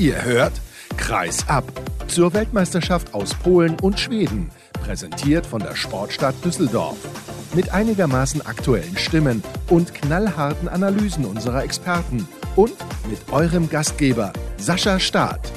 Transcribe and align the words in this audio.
Ihr 0.00 0.24
hört 0.24 0.54
Kreis 0.96 1.46
ab 1.46 1.62
zur 2.08 2.32
Weltmeisterschaft 2.32 3.12
aus 3.12 3.34
Polen 3.34 3.78
und 3.80 4.00
Schweden, 4.00 4.50
präsentiert 4.82 5.44
von 5.44 5.60
der 5.60 5.76
Sportstadt 5.76 6.34
Düsseldorf. 6.42 6.96
Mit 7.52 7.74
einigermaßen 7.74 8.40
aktuellen 8.46 8.96
Stimmen 8.96 9.42
und 9.68 9.94
knallharten 9.94 10.70
Analysen 10.70 11.26
unserer 11.26 11.62
Experten 11.64 12.26
und 12.56 12.72
mit 13.10 13.30
eurem 13.30 13.68
Gastgeber 13.68 14.32
Sascha 14.56 14.98
Staat. 14.98 15.52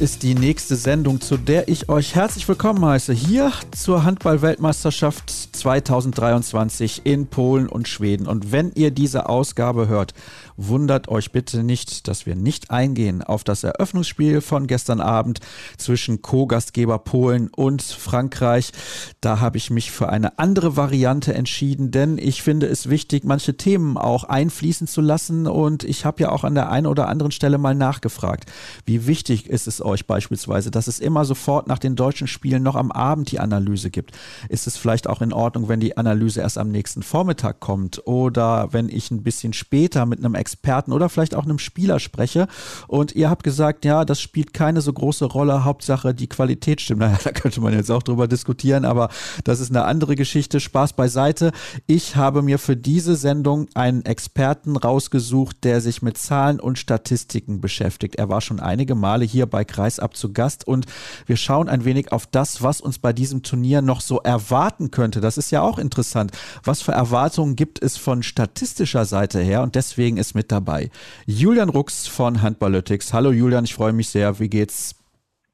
Ist 0.00 0.22
die 0.22 0.34
nächste 0.34 0.76
Sendung, 0.76 1.20
zu 1.20 1.36
der 1.36 1.68
ich 1.68 1.90
euch 1.90 2.14
herzlich 2.14 2.48
willkommen 2.48 2.82
heiße. 2.82 3.12
Hier 3.12 3.52
zur 3.70 4.02
Handball-Weltmeisterschaft 4.02 5.28
2023 5.28 7.02
in 7.04 7.26
Polen 7.26 7.68
und 7.68 7.86
Schweden. 7.86 8.26
Und 8.26 8.50
wenn 8.50 8.72
ihr 8.74 8.92
diese 8.92 9.28
Ausgabe 9.28 9.88
hört, 9.88 10.14
wundert 10.56 11.08
euch 11.08 11.32
bitte 11.32 11.62
nicht, 11.62 12.08
dass 12.08 12.24
wir 12.24 12.34
nicht 12.34 12.70
eingehen 12.70 13.22
auf 13.22 13.44
das 13.44 13.62
Eröffnungsspiel 13.62 14.40
von 14.40 14.66
gestern 14.66 15.02
Abend 15.02 15.40
zwischen 15.76 16.22
Co-Gastgeber 16.22 16.98
Polen 16.98 17.48
und 17.48 17.82
Frankreich. 17.82 18.72
Da 19.20 19.40
habe 19.40 19.58
ich 19.58 19.68
mich 19.68 19.90
für 19.90 20.08
eine 20.08 20.38
andere 20.38 20.78
Variante 20.78 21.34
entschieden, 21.34 21.90
denn 21.90 22.16
ich 22.16 22.42
finde 22.42 22.68
es 22.68 22.88
wichtig, 22.88 23.24
manche 23.24 23.58
Themen 23.58 23.98
auch 23.98 24.24
einfließen 24.24 24.86
zu 24.86 25.02
lassen. 25.02 25.46
Und 25.46 25.84
ich 25.84 26.06
habe 26.06 26.22
ja 26.22 26.30
auch 26.30 26.44
an 26.44 26.54
der 26.54 26.70
einen 26.70 26.86
oder 26.86 27.08
anderen 27.08 27.32
Stelle 27.32 27.58
mal 27.58 27.74
nachgefragt, 27.74 28.50
wie 28.86 29.06
wichtig 29.06 29.46
ist 29.46 29.66
es 29.66 29.84
euch 29.84 29.89
beispielsweise, 30.06 30.70
dass 30.70 30.86
es 30.86 31.00
immer 31.00 31.24
sofort 31.24 31.66
nach 31.66 31.78
den 31.78 31.96
deutschen 31.96 32.26
Spielen 32.26 32.62
noch 32.62 32.76
am 32.76 32.92
Abend 32.92 33.30
die 33.30 33.40
Analyse 33.40 33.90
gibt? 33.90 34.12
Ist 34.48 34.66
es 34.66 34.76
vielleicht 34.76 35.08
auch 35.08 35.22
in 35.22 35.32
Ordnung, 35.32 35.68
wenn 35.68 35.80
die 35.80 35.96
Analyse 35.96 36.40
erst 36.40 36.58
am 36.58 36.70
nächsten 36.70 37.02
Vormittag 37.02 37.60
kommt 37.60 38.06
oder 38.06 38.72
wenn 38.72 38.88
ich 38.88 39.10
ein 39.10 39.22
bisschen 39.22 39.52
später 39.52 40.06
mit 40.06 40.18
einem 40.20 40.34
Experten 40.34 40.92
oder 40.92 41.08
vielleicht 41.08 41.34
auch 41.34 41.44
einem 41.44 41.58
Spieler 41.58 41.98
spreche 41.98 42.48
und 42.86 43.14
ihr 43.14 43.30
habt 43.30 43.42
gesagt, 43.42 43.84
ja, 43.84 44.04
das 44.04 44.20
spielt 44.20 44.54
keine 44.54 44.80
so 44.80 44.92
große 44.92 45.24
Rolle, 45.24 45.64
Hauptsache 45.64 46.14
die 46.14 46.28
Qualität 46.28 46.80
stimmt. 46.80 47.00
Naja, 47.00 47.18
da 47.24 47.32
könnte 47.32 47.62
man 47.62 47.72
jetzt 47.72 47.90
auch 47.90 48.02
drüber 48.02 48.28
diskutieren, 48.28 48.84
aber 48.84 49.08
das 49.44 49.58
ist 49.60 49.70
eine 49.70 49.84
andere 49.84 50.16
Geschichte. 50.16 50.60
Spaß 50.60 50.92
beiseite. 50.92 51.52
Ich 51.86 52.14
habe 52.14 52.42
mir 52.42 52.58
für 52.58 52.76
diese 52.76 53.16
Sendung 53.16 53.68
einen 53.74 54.04
Experten 54.04 54.76
rausgesucht, 54.76 55.64
der 55.64 55.80
sich 55.80 56.02
mit 56.02 56.18
Zahlen 56.18 56.60
und 56.60 56.78
Statistiken 56.78 57.60
beschäftigt. 57.60 58.16
Er 58.16 58.28
war 58.28 58.40
schon 58.40 58.60
einige 58.60 58.94
Male 58.94 59.24
hier 59.24 59.46
bei 59.46 59.64
Kreisab 59.80 60.14
zu 60.14 60.34
Gast 60.34 60.66
und 60.66 60.84
wir 61.24 61.38
schauen 61.38 61.70
ein 61.70 61.86
wenig 61.86 62.12
auf 62.12 62.26
das, 62.26 62.62
was 62.62 62.82
uns 62.82 62.98
bei 62.98 63.14
diesem 63.14 63.42
Turnier 63.42 63.80
noch 63.80 64.02
so 64.02 64.18
erwarten 64.20 64.90
könnte. 64.90 65.22
Das 65.22 65.38
ist 65.38 65.50
ja 65.50 65.62
auch 65.62 65.78
interessant. 65.78 66.32
Was 66.64 66.82
für 66.82 66.92
Erwartungen 66.92 67.56
gibt 67.56 67.82
es 67.82 67.96
von 67.96 68.22
statistischer 68.22 69.06
Seite 69.06 69.40
her? 69.40 69.62
Und 69.62 69.76
deswegen 69.76 70.18
ist 70.18 70.34
mit 70.34 70.52
dabei 70.52 70.90
Julian 71.24 71.70
Rux 71.70 72.06
von 72.06 72.42
Handballytics. 72.42 73.14
Hallo 73.14 73.30
Julian, 73.30 73.64
ich 73.64 73.74
freue 73.74 73.94
mich 73.94 74.10
sehr. 74.10 74.38
Wie 74.38 74.50
geht's? 74.50 74.96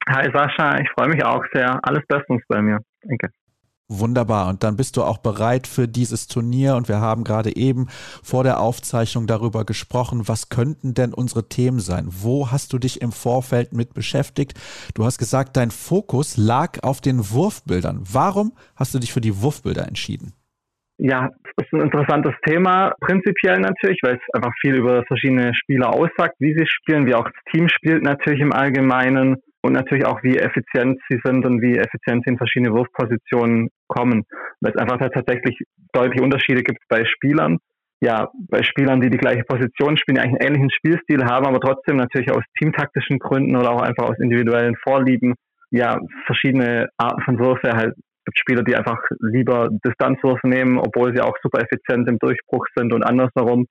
Hi 0.09 0.29
Sascha, 0.33 0.81
ich 0.81 0.89
freue 0.91 1.09
mich 1.09 1.25
auch 1.25 1.45
sehr. 1.53 1.79
Alles 1.85 2.03
bestens 2.09 2.43
bei 2.49 2.61
mir. 2.61 2.81
Danke. 3.03 3.31
Wunderbar. 3.89 4.49
Und 4.49 4.65
dann 4.65 4.77
bist 4.77 4.97
du 4.97 5.05
auch 5.05 5.19
bereit 5.19 5.69
für 5.69 5.87
dieses 5.87 6.27
Turnier. 6.27 6.75
Und 6.75 6.89
wir 6.89 7.01
haben 7.01 7.23
gerade 7.23 7.55
eben 7.55 7.87
vor 8.23 8.43
der 8.43 8.59
Aufzeichnung 8.59 9.29
darüber 9.29 9.65
gesprochen, 9.65 10.27
was 10.27 10.49
könnten 10.49 10.95
denn 10.95 11.15
unsere 11.15 11.49
Themen 11.49 11.79
sein? 11.79 12.09
Wo 12.09 12.51
hast 12.51 12.73
du 12.73 12.79
dich 12.79 13.01
im 13.01 13.13
Vorfeld 13.13 13.73
mit 13.73 13.95
beschäftigt? 13.95 14.55
Du 14.95 15.05
hast 15.05 15.19
gesagt, 15.19 15.57
dein 15.57 15.71
Fokus 15.71 16.37
lag 16.37 16.83
auf 16.83 17.01
den 17.01 17.31
Wurfbildern. 17.31 18.03
Warum 18.13 18.53
hast 18.75 18.93
du 18.93 18.99
dich 18.99 19.13
für 19.13 19.21
die 19.21 19.41
Wurfbilder 19.41 19.87
entschieden? 19.87 20.33
Ja, 20.99 21.31
das 21.57 21.67
ist 21.67 21.73
ein 21.75 21.83
interessantes 21.83 22.33
Thema, 22.47 22.95
prinzipiell 23.01 23.61
natürlich, 23.61 24.01
weil 24.03 24.15
es 24.17 24.35
einfach 24.35 24.53
viel 24.63 24.77
über 24.77 25.05
verschiedene 25.05 25.55
Spieler 25.55 25.93
aussagt, 25.93 26.37
wie 26.39 26.55
sie 26.57 26.67
spielen, 26.67 27.07
wie 27.07 27.15
auch 27.15 27.25
das 27.25 27.53
Team 27.53 27.69
spielt 27.69 28.03
natürlich 28.03 28.41
im 28.41 28.53
Allgemeinen 28.53 29.37
und 29.67 29.73
natürlich 29.73 30.07
auch, 30.07 30.23
wie 30.23 30.39
effizient 30.39 31.01
sie 31.09 31.21
sind 31.25 31.45
und 31.45 31.61
wie 31.61 31.77
effizient 31.77 32.25
sie 32.25 32.31
in 32.31 32.39
verschiedene 32.39 32.73
Wurfpositionen 32.73 33.69
kommen. 33.89 34.25
Weil 34.61 34.73
es 34.73 34.81
einfach 34.81 34.99
tatsächlich 34.99 35.59
deutliche 35.93 36.23
Unterschiede 36.23 36.63
gibt 36.63 36.81
bei 36.89 37.05
Spielern. 37.05 37.59
Ja, 38.01 38.31
bei 38.51 38.63
Spielern, 38.63 39.01
die 39.01 39.11
die 39.11 39.19
gleiche 39.19 39.45
Position 39.45 39.97
spielen, 39.97 40.17
die 40.17 40.21
eigentlich 40.21 40.41
einen 40.41 40.49
ähnlichen 40.49 40.71
Spielstil 40.71 41.25
haben, 41.25 41.47
aber 41.47 41.61
trotzdem 41.61 41.97
natürlich 41.97 42.31
aus 42.31 42.45
teamtaktischen 42.59 43.19
Gründen 43.19 43.57
oder 43.57 43.71
auch 43.71 43.81
einfach 43.81 44.11
aus 44.11 44.19
individuellen 44.19 44.77
Vorlieben, 44.83 45.35
ja, 45.71 45.99
verschiedene 46.27 46.89
Arten 46.99 47.23
von 47.23 47.39
Würfe 47.39 47.71
halt 47.73 47.95
gibt 48.27 48.39
Spieler, 48.39 48.63
die 48.63 48.77
einfach 48.77 48.99
lieber 49.21 49.69
Distanzwürfe 49.85 50.49
nehmen, 50.49 50.79
obwohl 50.79 51.15
sie 51.15 51.23
auch 51.23 51.37
super 51.43 51.63
effizient 51.63 52.09
im 52.09 52.19
Durchbruch 52.19 52.67
sind 52.75 52.93
und 52.93 53.03
andersherum. 53.05 53.67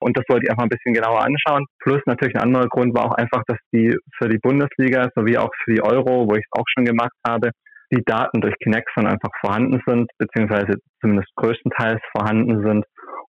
Und 0.00 0.16
das 0.16 0.24
wollte 0.28 0.44
ich 0.44 0.50
einfach 0.50 0.64
ein 0.64 0.68
bisschen 0.68 0.94
genauer 0.94 1.24
anschauen. 1.24 1.66
Plus 1.80 2.00
natürlich 2.06 2.36
ein 2.36 2.42
anderer 2.42 2.68
Grund 2.68 2.96
war 2.96 3.06
auch 3.06 3.14
einfach, 3.16 3.42
dass 3.46 3.58
die 3.72 3.96
für 4.16 4.28
die 4.28 4.38
Bundesliga 4.38 5.08
sowie 5.14 5.38
auch 5.38 5.50
für 5.64 5.74
die 5.74 5.82
Euro, 5.82 6.28
wo 6.28 6.34
ich 6.34 6.44
es 6.44 6.58
auch 6.58 6.66
schon 6.74 6.84
gemacht 6.84 7.16
habe, 7.26 7.50
die 7.90 8.04
Daten 8.04 8.40
durch 8.40 8.54
Kinexon 8.62 9.06
einfach 9.06 9.30
vorhanden 9.40 9.80
sind, 9.86 10.10
beziehungsweise 10.18 10.78
zumindest 11.00 11.34
größtenteils 11.36 12.00
vorhanden 12.12 12.62
sind 12.64 12.84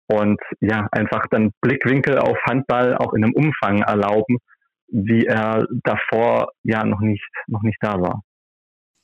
und 0.08 0.40
ja, 0.62 0.88
einfach 0.92 1.26
dann 1.30 1.52
Blickwinkel 1.62 2.18
auf 2.18 2.38
Handball 2.50 2.96
auch 2.98 3.14
in 3.14 3.24
einem 3.24 3.34
Umfang 3.34 3.82
erlauben, 3.82 4.38
wie 4.88 5.26
er 5.26 5.66
davor 5.84 6.50
ja 6.64 6.86
noch 6.86 7.02
nicht, 7.02 7.30
noch 7.48 7.62
nicht 7.62 7.78
da 7.82 8.00
war. 8.00 8.22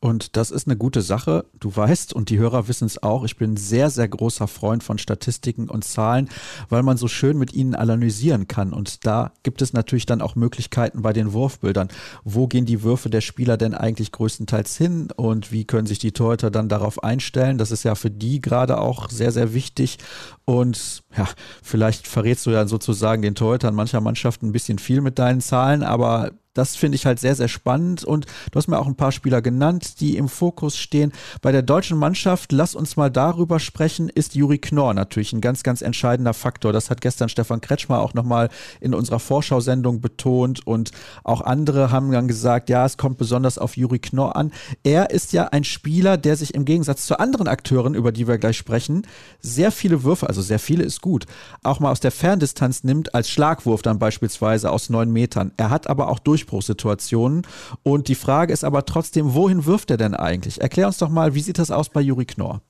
Und 0.03 0.35
das 0.35 0.51
ist 0.51 0.67
eine 0.67 0.75
gute 0.75 1.01
Sache. 1.01 1.45
Du 1.57 1.73
weißt, 1.73 2.11
und 2.11 2.29
die 2.29 2.37
Hörer 2.37 2.67
wissen 2.67 2.83
es 2.83 3.01
auch, 3.01 3.23
ich 3.23 3.37
bin 3.37 3.55
sehr, 3.55 3.89
sehr 3.89 4.09
großer 4.09 4.49
Freund 4.49 4.83
von 4.83 4.97
Statistiken 4.97 5.69
und 5.69 5.85
Zahlen, 5.85 6.27
weil 6.67 6.83
man 6.83 6.97
so 6.97 7.07
schön 7.07 7.37
mit 7.37 7.53
ihnen 7.53 7.73
analysieren 7.73 8.49
kann. 8.49 8.73
Und 8.73 9.05
da 9.05 9.31
gibt 9.43 9.61
es 9.61 9.71
natürlich 9.71 10.05
dann 10.05 10.21
auch 10.21 10.35
Möglichkeiten 10.35 11.03
bei 11.03 11.13
den 11.13 11.31
Wurfbildern. 11.31 11.87
Wo 12.25 12.47
gehen 12.47 12.65
die 12.65 12.83
Würfe 12.83 13.09
der 13.09 13.21
Spieler 13.21 13.55
denn 13.55 13.73
eigentlich 13.73 14.11
größtenteils 14.11 14.75
hin? 14.75 15.07
Und 15.15 15.53
wie 15.53 15.63
können 15.63 15.87
sich 15.87 15.99
die 15.99 16.11
Torhüter 16.11 16.51
dann 16.51 16.67
darauf 16.67 17.01
einstellen? 17.01 17.57
Das 17.57 17.71
ist 17.71 17.83
ja 17.83 17.95
für 17.95 18.11
die 18.11 18.41
gerade 18.41 18.81
auch 18.81 19.09
sehr, 19.09 19.31
sehr 19.31 19.53
wichtig. 19.53 19.99
Und 20.43 21.03
ja, 21.15 21.29
vielleicht 21.61 22.09
verrätst 22.09 22.45
du 22.45 22.49
ja 22.49 22.67
sozusagen 22.67 23.21
den 23.21 23.35
Torhütern 23.35 23.73
mancher 23.73 24.01
Mannschaften 24.01 24.47
ein 24.47 24.51
bisschen 24.51 24.79
viel 24.79 24.99
mit 24.99 25.17
deinen 25.17 25.39
Zahlen, 25.39 25.81
aber 25.81 26.31
das 26.53 26.75
finde 26.75 26.95
ich 26.95 27.05
halt 27.05 27.19
sehr, 27.19 27.35
sehr 27.35 27.47
spannend. 27.47 28.03
Und 28.03 28.25
du 28.51 28.57
hast 28.57 28.67
mir 28.67 28.79
auch 28.79 28.87
ein 28.87 28.95
paar 28.95 29.11
Spieler 29.11 29.41
genannt, 29.41 29.99
die 29.99 30.17
im 30.17 30.29
Fokus 30.29 30.77
stehen. 30.77 31.11
Bei 31.41 31.51
der 31.51 31.61
deutschen 31.61 31.97
Mannschaft, 31.97 32.51
lass 32.51 32.75
uns 32.75 32.95
mal 32.95 33.09
darüber 33.09 33.59
sprechen, 33.59 34.09
ist 34.09 34.35
Juri 34.35 34.57
Knorr 34.59 34.93
natürlich 34.93 35.33
ein 35.33 35.41
ganz, 35.41 35.63
ganz 35.63 35.81
entscheidender 35.81 36.33
Faktor. 36.33 36.73
Das 36.73 36.89
hat 36.89 37.01
gestern 37.01 37.29
Stefan 37.29 37.61
Kretschmer 37.61 37.99
auch 37.99 38.13
nochmal 38.13 38.49
in 38.81 38.93
unserer 38.93 39.19
Vorschau-Sendung 39.19 40.01
betont. 40.01 40.65
Und 40.65 40.91
auch 41.23 41.41
andere 41.41 41.91
haben 41.91 42.11
dann 42.11 42.27
gesagt, 42.27 42.69
ja, 42.69 42.85
es 42.85 42.97
kommt 42.97 43.17
besonders 43.17 43.57
auf 43.57 43.77
Juri 43.77 43.99
Knorr 43.99 44.35
an. 44.35 44.51
Er 44.83 45.09
ist 45.09 45.33
ja 45.33 45.45
ein 45.47 45.63
Spieler, 45.63 46.17
der 46.17 46.35
sich 46.35 46.53
im 46.53 46.65
Gegensatz 46.65 47.05
zu 47.05 47.19
anderen 47.19 47.47
Akteuren, 47.47 47.95
über 47.95 48.11
die 48.11 48.27
wir 48.27 48.37
gleich 48.37 48.57
sprechen, 48.57 49.07
sehr 49.39 49.71
viele 49.71 50.03
Würfe, 50.03 50.27
also 50.27 50.41
sehr 50.41 50.59
viele 50.59 50.83
ist 50.83 51.01
gut, 51.01 51.25
auch 51.63 51.79
mal 51.79 51.91
aus 51.91 51.99
der 51.99 52.11
Ferndistanz 52.11 52.83
nimmt, 52.83 53.15
als 53.15 53.29
Schlagwurf 53.29 53.81
dann 53.81 53.99
beispielsweise 53.99 54.71
aus 54.71 54.89
neun 54.89 55.11
Metern. 55.11 55.51
Er 55.57 55.69
hat 55.69 55.87
aber 55.87 56.09
auch 56.09 56.19
durch 56.19 56.42
Durchbruchssituationen. 56.43 57.43
Und 57.83 58.07
die 58.07 58.15
Frage 58.15 58.53
ist 58.53 58.63
aber 58.63 58.85
trotzdem, 58.85 59.33
wohin 59.33 59.65
wirft 59.65 59.91
er 59.91 59.97
denn 59.97 60.13
eigentlich? 60.13 60.61
Erklär 60.61 60.87
uns 60.87 60.97
doch 60.97 61.09
mal, 61.09 61.35
wie 61.35 61.39
sieht 61.39 61.59
das 61.59 61.71
aus 61.71 61.89
bei 61.89 62.01
Juri 62.01 62.25
Knorr? 62.25 62.61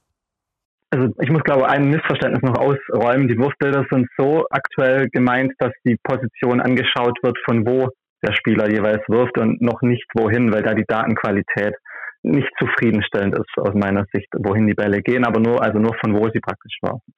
Also 0.91 1.07
ich 1.21 1.29
muss 1.31 1.43
glaube 1.43 1.67
ein 1.67 1.89
Missverständnis 1.89 2.43
noch 2.43 2.57
ausräumen. 2.57 3.27
Die 3.27 3.37
Wurfbilder 3.37 3.85
sind 3.89 4.07
so 4.15 4.45
aktuell 4.51 5.09
gemeint, 5.09 5.53
dass 5.57 5.71
die 5.85 5.97
Position 6.03 6.61
angeschaut 6.61 7.17
wird, 7.23 7.37
von 7.45 7.65
wo 7.65 7.89
der 8.21 8.33
Spieler 8.33 8.69
jeweils 8.69 9.01
wirft 9.07 9.37
und 9.39 9.59
noch 9.61 9.81
nicht 9.81 10.05
wohin, 10.13 10.53
weil 10.53 10.61
da 10.61 10.73
die 10.73 10.85
Datenqualität 10.87 11.73
nicht 12.21 12.47
zufriedenstellend 12.59 13.37
ist 13.37 13.57
aus 13.57 13.73
meiner 13.73 14.05
Sicht, 14.13 14.27
wohin 14.37 14.67
die 14.67 14.75
Bälle 14.75 15.01
gehen, 15.01 15.25
aber 15.25 15.39
nur 15.39 15.61
also 15.61 15.79
nur 15.79 15.93
von 15.99 16.13
wo 16.13 16.29
sie 16.29 16.39
praktisch 16.39 16.77
werfen. 16.81 17.13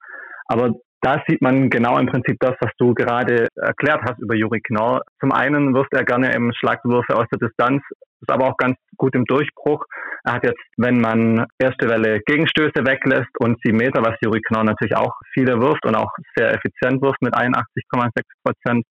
Aber 0.45 0.73
da 1.01 1.21
sieht 1.27 1.41
man 1.41 1.69
genau 1.69 1.99
im 1.99 2.07
Prinzip 2.07 2.37
das, 2.39 2.55
was 2.59 2.71
du 2.79 2.95
gerade 2.95 3.47
erklärt 3.55 4.01
hast 4.03 4.19
über 4.19 4.35
Juri 4.35 4.59
Knorr. 4.61 5.03
Zum 5.19 5.31
einen 5.31 5.75
wirft 5.75 5.93
er 5.93 6.03
gerne 6.03 6.33
im 6.33 6.51
Schlagwürfe 6.53 7.15
aus 7.15 7.27
der 7.31 7.47
Distanz, 7.47 7.83
ist 8.21 8.31
aber 8.31 8.47
auch 8.47 8.57
ganz 8.57 8.75
gut 8.97 9.13
im 9.13 9.25
Durchbruch. 9.25 9.85
Er 10.23 10.33
hat 10.33 10.43
jetzt, 10.43 10.63
wenn 10.77 10.99
man 10.99 11.45
erste 11.59 11.87
Welle 11.89 12.21
Gegenstöße 12.25 12.87
weglässt 12.87 13.29
und 13.39 13.59
sieben 13.63 13.77
Meter, 13.77 14.01
was 14.01 14.17
Juri 14.21 14.41
Knorr 14.41 14.63
natürlich 14.63 14.95
auch 14.95 15.13
viele 15.33 15.61
wirft 15.61 15.85
und 15.85 15.95
auch 15.95 16.11
sehr 16.35 16.55
effizient 16.55 17.03
wirft 17.03 17.21
mit 17.21 17.35
81,6 17.35 18.09
Prozent, 18.43 18.85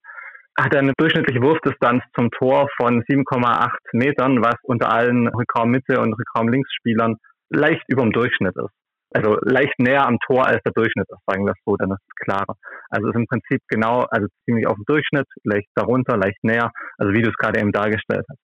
hat 0.56 0.72
er 0.72 0.82
eine 0.82 0.92
durchschnittliche 0.96 1.42
Wurfdistanz 1.42 2.04
zum 2.14 2.30
Tor 2.30 2.68
von 2.76 3.02
7,8 3.02 3.70
Metern, 3.92 4.40
was 4.40 4.54
unter 4.62 4.92
allen 4.92 5.26
Rückraum-Mitte 5.26 6.00
und 6.00 6.14
Rückraum-Linksspielern 6.14 7.16
leicht 7.50 7.82
über 7.88 8.02
dem 8.02 8.12
Durchschnitt 8.12 8.54
ist 8.54 8.83
also 9.14 9.38
leicht 9.42 9.78
näher 9.78 10.06
am 10.06 10.18
Tor 10.26 10.46
als 10.46 10.60
der 10.64 10.72
Durchschnitt 10.72 11.06
ist, 11.08 11.22
sagen 11.26 11.46
wir 11.46 11.54
so, 11.64 11.76
dann 11.76 11.92
ist 11.92 12.02
es 12.02 12.14
klarer. 12.26 12.56
Also 12.90 13.08
es 13.08 13.14
ist 13.14 13.20
im 13.20 13.26
Prinzip 13.26 13.62
genau, 13.68 14.04
also 14.10 14.26
ziemlich 14.44 14.66
auf 14.66 14.74
dem 14.74 14.84
Durchschnitt, 14.86 15.26
leicht 15.44 15.68
darunter, 15.74 16.16
leicht 16.16 16.42
näher, 16.42 16.70
also 16.98 17.12
wie 17.12 17.22
du 17.22 17.30
es 17.30 17.36
gerade 17.36 17.60
eben 17.60 17.72
dargestellt 17.72 18.26
hast. 18.28 18.40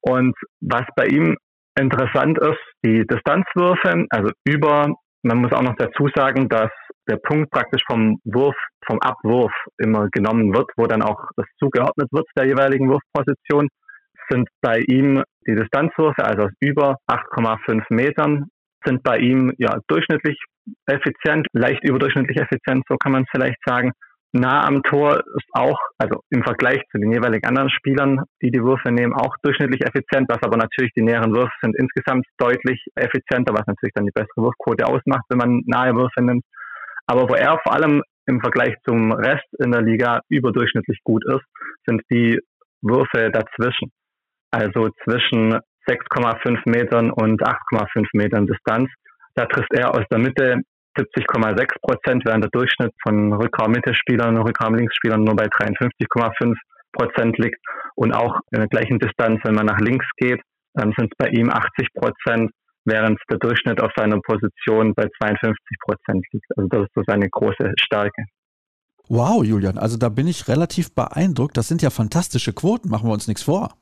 Und 0.00 0.34
was 0.60 0.84
bei 0.96 1.06
ihm 1.06 1.36
interessant 1.78 2.38
ist, 2.38 2.58
die 2.84 3.06
Distanzwürfe, 3.06 4.06
also 4.10 4.30
über, 4.44 4.94
man 5.22 5.38
muss 5.38 5.52
auch 5.52 5.62
noch 5.62 5.76
dazu 5.76 6.08
sagen, 6.14 6.48
dass 6.48 6.70
der 7.08 7.16
Punkt 7.16 7.50
praktisch 7.50 7.82
vom 7.86 8.18
Wurf, 8.24 8.56
vom 8.86 9.00
Abwurf 9.00 9.52
immer 9.78 10.08
genommen 10.10 10.52
wird, 10.52 10.70
wo 10.76 10.86
dann 10.86 11.02
auch 11.02 11.28
das 11.36 11.46
zugeordnet 11.58 12.08
wird 12.10 12.26
der 12.36 12.46
jeweiligen 12.46 12.88
Wurfposition, 12.88 13.68
sind 14.30 14.48
bei 14.60 14.80
ihm 14.88 15.22
die 15.46 15.54
Distanzwürfe, 15.54 16.24
also 16.24 16.44
aus 16.44 16.52
über 16.60 16.96
8,5 17.08 17.82
Metern, 17.88 18.48
sind 18.88 19.02
bei 19.02 19.18
ihm 19.18 19.52
ja 19.58 19.78
durchschnittlich 19.88 20.38
effizient, 20.86 21.46
leicht 21.52 21.84
überdurchschnittlich 21.84 22.38
effizient, 22.38 22.84
so 22.88 22.96
kann 22.96 23.12
man 23.12 23.22
es 23.22 23.28
vielleicht 23.30 23.58
sagen 23.66 23.92
nah 24.32 24.66
am 24.66 24.82
Tor 24.82 25.16
ist 25.36 25.48
auch, 25.52 25.78
also 25.98 26.20
im 26.30 26.42
Vergleich 26.42 26.82
zu 26.90 26.98
den 26.98 27.12
jeweiligen 27.12 27.46
anderen 27.46 27.70
Spielern, 27.70 28.22
die 28.42 28.50
die 28.50 28.62
Würfe 28.62 28.90
nehmen, 28.90 29.14
auch 29.14 29.34
durchschnittlich 29.42 29.80
effizient, 29.82 30.28
was 30.28 30.42
aber 30.42 30.56
natürlich 30.56 30.92
die 30.96 31.02
näheren 31.02 31.34
Würfe 31.34 31.52
sind 31.62 31.76
insgesamt 31.76 32.26
deutlich 32.38 32.84
effizienter, 32.94 33.54
was 33.54 33.66
natürlich 33.66 33.94
dann 33.94 34.04
die 34.04 34.12
bessere 34.12 34.36
Wurfquote 34.36 34.86
ausmacht, 34.86 35.24
wenn 35.28 35.38
man 35.38 35.62
nahe 35.66 35.94
Würfe 35.94 36.22
nimmt. 36.22 36.44
Aber 37.06 37.28
wo 37.28 37.34
er 37.34 37.58
vor 37.62 37.74
allem 37.74 38.02
im 38.26 38.40
Vergleich 38.40 38.74
zum 38.86 39.12
Rest 39.12 39.46
in 39.58 39.72
der 39.72 39.82
Liga 39.82 40.20
überdurchschnittlich 40.28 40.98
gut 41.02 41.24
ist, 41.26 41.44
sind 41.86 42.02
die 42.10 42.38
Würfe 42.82 43.30
dazwischen. 43.30 43.90
Also 44.50 44.90
zwischen 45.04 45.58
6,5 45.88 46.58
Metern 46.66 47.10
und 47.10 47.42
8,5 47.42 48.06
Metern 48.12 48.46
Distanz. 48.46 48.90
Da 49.34 49.46
trifft 49.46 49.72
er 49.72 49.94
aus 49.94 50.04
der 50.10 50.18
Mitte 50.18 50.62
70,6 50.96 51.80
Prozent, 51.80 52.24
während 52.24 52.44
der 52.44 52.50
Durchschnitt 52.50 52.92
von 53.02 53.32
Rückraum-Mitte-Spielern 53.32 54.36
und 54.36 54.46
Rückraum-Links-Spielern 54.46 55.22
nur 55.22 55.36
bei 55.36 55.46
53,5 55.46 56.54
Prozent 56.92 57.38
liegt. 57.38 57.60
Und 57.94 58.12
auch 58.12 58.40
in 58.50 58.58
der 58.60 58.68
gleichen 58.68 58.98
Distanz, 58.98 59.40
wenn 59.44 59.54
man 59.54 59.66
nach 59.66 59.78
links 59.78 60.06
geht, 60.16 60.40
ähm, 60.80 60.92
sind 60.96 61.12
es 61.12 61.16
bei 61.16 61.28
ihm 61.28 61.50
80 61.50 61.88
Prozent, 61.94 62.50
während 62.84 63.18
der 63.30 63.38
Durchschnitt 63.38 63.80
auf 63.82 63.92
seiner 63.96 64.20
Position 64.20 64.94
bei 64.94 65.06
52 65.22 65.78
Prozent 65.80 66.26
liegt. 66.32 66.46
Also 66.56 66.68
das 66.68 66.82
ist 66.82 66.94
so 66.94 67.02
seine 67.06 67.28
große 67.28 67.72
Stärke. 67.80 68.24
Wow, 69.08 69.42
Julian, 69.42 69.78
also 69.78 69.96
da 69.96 70.10
bin 70.10 70.26
ich 70.26 70.48
relativ 70.48 70.94
beeindruckt. 70.94 71.56
Das 71.56 71.68
sind 71.68 71.80
ja 71.80 71.90
fantastische 71.90 72.52
Quoten, 72.52 72.90
machen 72.90 73.08
wir 73.08 73.14
uns 73.14 73.26
nichts 73.26 73.42
vor. 73.42 73.74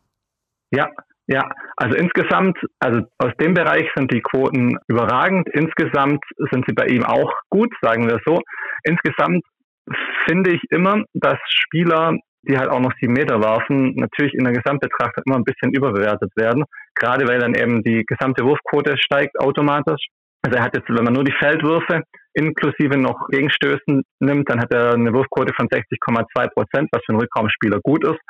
Ja, 0.71 0.89
ja, 1.29 1.51
also 1.77 1.97
insgesamt, 1.97 2.57
also 2.79 3.01
aus 3.19 3.33
dem 3.41 3.55
Bereich 3.55 3.89
sind 3.97 4.13
die 4.13 4.21
Quoten 4.21 4.79
überragend. 4.87 5.49
Insgesamt 5.53 6.23
sind 6.53 6.65
sie 6.67 6.75
bei 6.75 6.87
ihm 6.87 7.05
auch 7.05 7.33
gut, 7.51 7.73
sagen 7.83 8.09
wir 8.09 8.21
so. 8.25 8.41
Insgesamt 8.85 9.43
finde 10.29 10.53
ich 10.53 10.61
immer, 10.71 11.03
dass 11.15 11.39
Spieler, 11.49 12.17
die 12.43 12.57
halt 12.57 12.69
auch 12.69 12.81
noch 12.81 12.93
sieben 13.01 13.15
Meter 13.15 13.41
werfen, 13.43 13.95
natürlich 13.97 14.35
in 14.35 14.45
der 14.45 14.53
Gesamtbetrachtung 14.53 15.25
immer 15.27 15.37
ein 15.37 15.45
bisschen 15.45 15.73
überbewertet 15.73 16.31
werden. 16.37 16.65
Gerade 16.95 17.27
weil 17.27 17.41
dann 17.41 17.55
eben 17.55 17.83
die 17.83 18.05
gesamte 18.07 18.45
Wurfquote 18.45 18.97
steigt 18.97 19.39
automatisch. 19.41 20.07
Also 20.43 20.59
er 20.59 20.65
hat 20.65 20.77
jetzt, 20.77 20.89
wenn 20.89 21.05
man 21.05 21.15
nur 21.15 21.25
die 21.25 21.35
Feldwürfe 21.39 22.03
inklusive 22.35 22.99
noch 22.99 23.27
Gegenstößen 23.31 24.03
nimmt, 24.21 24.49
dann 24.49 24.61
hat 24.61 24.73
er 24.73 24.93
eine 24.93 25.13
Wurfquote 25.13 25.55
von 25.55 25.69
60,2 25.69 26.49
Prozent, 26.53 26.89
was 26.93 27.03
für 27.05 27.13
einen 27.13 27.21
Rückraumspieler 27.21 27.81
gut 27.83 28.05
ist. 28.05 28.21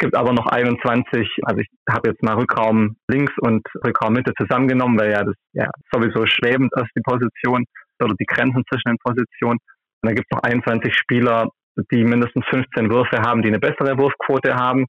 Gibt 0.00 0.16
aber 0.16 0.32
noch 0.32 0.46
21, 0.46 1.28
also 1.42 1.60
ich 1.60 1.68
habe 1.86 2.08
jetzt 2.08 2.22
mal 2.22 2.34
Rückraum 2.34 2.96
links 3.06 3.34
und 3.42 3.62
Rückraum 3.84 4.14
Mitte 4.14 4.32
zusammengenommen, 4.40 4.98
weil 4.98 5.12
ja 5.12 5.22
das 5.22 5.34
ja 5.52 5.68
sowieso 5.92 6.24
schwebend 6.24 6.72
ist, 6.74 6.88
die 6.96 7.02
Position 7.02 7.66
oder 8.02 8.14
die 8.18 8.24
Grenzen 8.24 8.64
zwischen 8.66 8.88
den 8.88 8.96
Positionen. 9.04 9.58
Und 9.60 10.08
dann 10.08 10.14
gibt 10.14 10.26
es 10.30 10.34
noch 10.34 10.42
21 10.42 10.94
Spieler, 10.94 11.50
die 11.92 12.02
mindestens 12.02 12.46
15 12.48 12.90
Würfe 12.90 13.18
haben, 13.20 13.42
die 13.42 13.48
eine 13.48 13.58
bessere 13.58 13.98
Wurfquote 13.98 14.54
haben. 14.54 14.86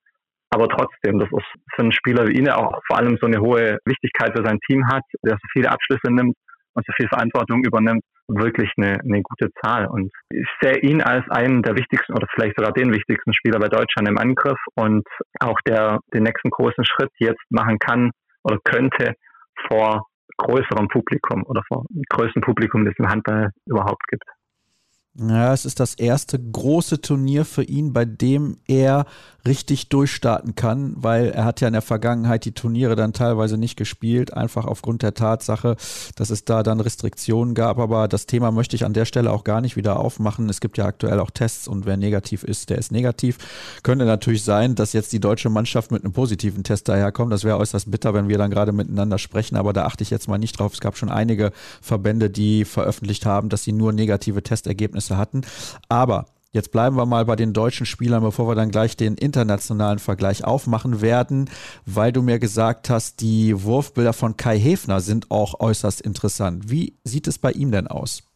Aber 0.50 0.70
trotzdem, 0.70 1.20
das 1.20 1.30
ist 1.30 1.76
für 1.76 1.82
einen 1.82 1.92
Spieler 1.92 2.28
wie 2.28 2.38
ihn, 2.38 2.50
auch 2.50 2.80
vor 2.88 2.98
allem 2.98 3.18
so 3.20 3.28
eine 3.28 3.42
hohe 3.42 3.80
Wichtigkeit 3.84 4.32
für 4.34 4.46
sein 4.46 4.60
Team 4.66 4.88
hat, 4.88 5.04
der 5.26 5.34
so 5.34 5.48
viele 5.52 5.70
Abschlüsse 5.70 6.08
nimmt 6.08 6.36
und 6.74 6.86
so 6.88 6.94
viel 6.96 7.10
Verantwortung 7.10 7.66
übernimmt, 7.66 8.04
wirklich 8.36 8.72
eine, 8.78 9.00
eine 9.00 9.22
gute 9.22 9.52
Zahl. 9.62 9.88
Und 9.88 10.12
ich 10.30 10.48
sehe 10.62 10.80
ihn 10.80 11.02
als 11.02 11.28
einen 11.30 11.62
der 11.62 11.76
wichtigsten 11.76 12.14
oder 12.14 12.28
vielleicht 12.34 12.56
sogar 12.58 12.74
den 12.74 12.92
wichtigsten 12.92 13.34
Spieler 13.34 13.60
bei 13.60 13.68
Deutschland 13.68 14.08
im 14.08 14.18
Angriff 14.18 14.60
und 14.76 15.08
auch 15.40 15.60
der 15.68 16.00
den 16.14 16.24
nächsten 16.24 16.50
großen 16.50 16.86
Schritt 16.86 17.12
jetzt 17.18 17.44
machen 17.50 17.80
kann 17.80 18.12
oder 18.44 18.58
könnte 18.64 19.14
vor 19.68 20.08
größerem 20.38 20.88
Publikum 20.88 21.44
oder 21.46 21.62
vor 21.68 21.86
dem 21.90 22.04
größten 22.10 22.42
Publikum, 22.42 22.86
das 22.86 22.96
im 22.98 23.10
Handball 23.10 23.50
überhaupt 23.66 24.08
gibt. 24.08 24.24
Ja, 25.14 25.52
es 25.52 25.66
ist 25.66 25.82
das 25.82 25.96
erste 25.96 26.40
große 26.40 27.02
Turnier 27.02 27.44
für 27.44 27.64
ihn, 27.64 27.92
bei 27.92 28.06
dem 28.06 28.56
er 28.66 29.06
richtig 29.46 29.90
durchstarten 29.90 30.56
kann, 30.56 30.94
weil 30.96 31.32
er 31.32 31.44
hat 31.44 31.60
ja 31.60 31.68
in 31.68 31.74
der 31.74 31.82
Vergangenheit 31.82 32.46
die 32.46 32.54
Turniere 32.54 32.96
dann 32.96 33.12
teilweise 33.12 33.58
nicht 33.58 33.76
gespielt, 33.76 34.34
einfach 34.34 34.66
aufgrund 34.66 35.02
der 35.02 35.14
Tatsache, 35.14 35.76
dass 36.16 36.30
es 36.30 36.46
da 36.46 36.64
dann 36.64 36.80
Restriktionen 36.80 37.56
gab. 37.56 37.78
Aber 37.80 38.08
das 38.08 38.26
Thema 38.26 38.52
möchte 38.52 38.78
ich 38.78 38.86
an 38.86 38.94
der 38.94 39.04
Stelle 39.04 39.34
auch 39.34 39.44
gar 39.44 39.60
nicht 39.60 39.76
wieder 39.76 40.00
aufmachen. 40.00 40.48
Es 40.48 40.62
gibt 40.62 40.78
ja 40.78 40.86
aktuell 40.86 41.20
auch 41.20 41.32
Tests 41.32 41.68
und 41.68 41.86
wer 41.86 41.98
negativ 41.98 42.44
ist, 42.44 42.70
der 42.70 42.78
ist 42.78 42.94
negativ. 42.94 43.38
Könnte 43.84 44.06
natürlich 44.06 44.44
sein, 44.44 44.76
dass 44.76 44.94
jetzt 44.94 45.12
die 45.12 45.20
deutsche 45.20 45.50
Mannschaft 45.50 45.92
mit 45.92 46.06
einem 46.06 46.14
positiven 46.14 46.64
Test 46.64 46.88
daherkommt. 46.88 47.34
Das 47.34 47.44
wäre 47.44 47.58
äußerst 47.58 47.92
bitter, 47.92 48.14
wenn 48.14 48.30
wir 48.30 48.38
dann 48.38 48.52
gerade 48.52 48.72
miteinander 48.72 49.18
sprechen, 49.18 49.58
aber 49.58 49.74
da 49.74 49.86
achte 49.86 50.04
ich 50.04 50.10
jetzt 50.10 50.30
mal 50.30 50.38
nicht 50.38 50.58
drauf. 50.58 50.74
Es 50.74 50.80
gab 50.80 50.96
schon 50.96 51.10
einige 51.10 51.52
Verbände, 51.82 52.30
die 52.30 52.64
veröffentlicht 52.64 53.26
haben, 53.26 53.50
dass 53.50 53.64
sie 53.64 53.74
nur 53.74 53.92
negative 53.92 54.42
Testergebnisse 54.42 55.01
Ergebnisse 55.02 55.18
hatten. 55.18 55.42
Aber 55.90 56.26
Jetzt 56.54 56.74
bleiben 56.74 56.98
wir 56.98 57.06
mal 57.06 57.24
bei 57.24 57.38
den 57.38 57.54
deutschen 57.54 57.86
Spielern, 57.86 58.24
bevor 58.24 58.46
wir 58.46 58.56
dann 58.56 58.72
gleich 58.72 58.98
den 58.98 59.16
internationalen 59.16 60.00
Vergleich 60.00 60.44
aufmachen 60.44 61.02
werden, 61.02 61.50
weil 61.86 62.12
du 62.12 62.22
mir 62.22 62.40
gesagt 62.40 62.90
hast, 62.90 63.22
die 63.22 63.54
Wurfbilder 63.64 64.12
von 64.12 64.36
Kai 64.36 64.58
Hefner 64.60 65.00
sind 65.00 65.32
auch 65.32 65.62
äußerst 65.62 66.02
interessant. 66.02 66.70
Wie 66.70 66.98
sieht 67.06 67.28
es 67.30 67.40
bei 67.40 67.52
ihm 67.52 67.72
denn 67.72 67.88
aus? 67.88 68.28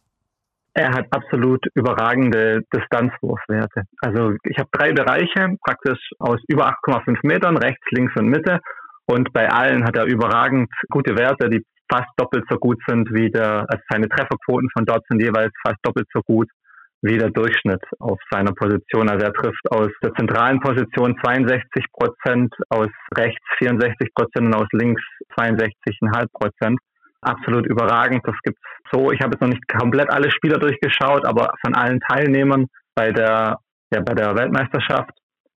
Er 0.72 0.94
hat 0.94 1.08
absolut 1.10 1.62
überragende 1.74 2.62
Distanzwurfwerte. 2.74 3.82
Also 4.00 4.32
ich 4.44 4.56
habe 4.56 4.70
drei 4.72 4.94
Bereiche, 4.94 5.54
praktisch 5.62 6.00
aus 6.18 6.40
über 6.48 6.70
8,5 6.86 7.18
Metern, 7.22 7.58
rechts, 7.58 7.84
links 7.90 8.14
und 8.16 8.28
Mitte. 8.28 8.60
Und 9.04 9.30
bei 9.34 9.50
allen 9.50 9.84
hat 9.84 9.94
er 9.94 10.06
überragend 10.06 10.70
gute 10.88 11.18
Werte, 11.18 11.50
die 11.50 11.62
fast 11.90 12.08
doppelt 12.16 12.44
so 12.50 12.56
gut 12.58 12.78
sind 12.86 13.08
wie 13.12 13.30
der, 13.30 13.64
also 13.68 13.82
seine 13.90 14.08
Trefferquoten 14.08 14.68
von 14.76 14.84
dort 14.84 15.04
sind 15.08 15.22
jeweils 15.22 15.52
fast 15.64 15.78
doppelt 15.82 16.06
so 16.12 16.20
gut 16.22 16.48
wie 17.02 17.18
der 17.18 17.30
Durchschnitt 17.30 17.82
auf 18.00 18.18
seiner 18.30 18.52
Position. 18.52 19.08
Also 19.08 19.26
er 19.26 19.32
trifft 19.32 19.70
aus 19.70 19.88
der 20.02 20.12
zentralen 20.14 20.60
Position 20.60 21.16
62 21.22 21.84
Prozent, 21.92 22.52
aus 22.70 22.88
rechts 23.16 23.44
64 23.58 24.14
Prozent 24.14 24.46
und 24.46 24.54
aus 24.54 24.68
links 24.72 25.02
62,5 25.38 26.26
Prozent. 26.32 26.78
Absolut 27.20 27.66
überragend. 27.66 28.22
Das 28.24 28.36
gibt's 28.42 28.60
so. 28.92 29.10
Ich 29.12 29.20
habe 29.20 29.32
jetzt 29.32 29.40
noch 29.40 29.48
nicht 29.48 29.66
komplett 29.68 30.10
alle 30.10 30.30
Spieler 30.30 30.58
durchgeschaut, 30.58 31.26
aber 31.26 31.52
von 31.64 31.74
allen 31.74 32.00
Teilnehmern 32.00 32.66
bei 32.94 33.10
der, 33.12 33.58
ja, 33.92 34.00
bei 34.00 34.14
der 34.14 34.34
Weltmeisterschaft 34.36 35.10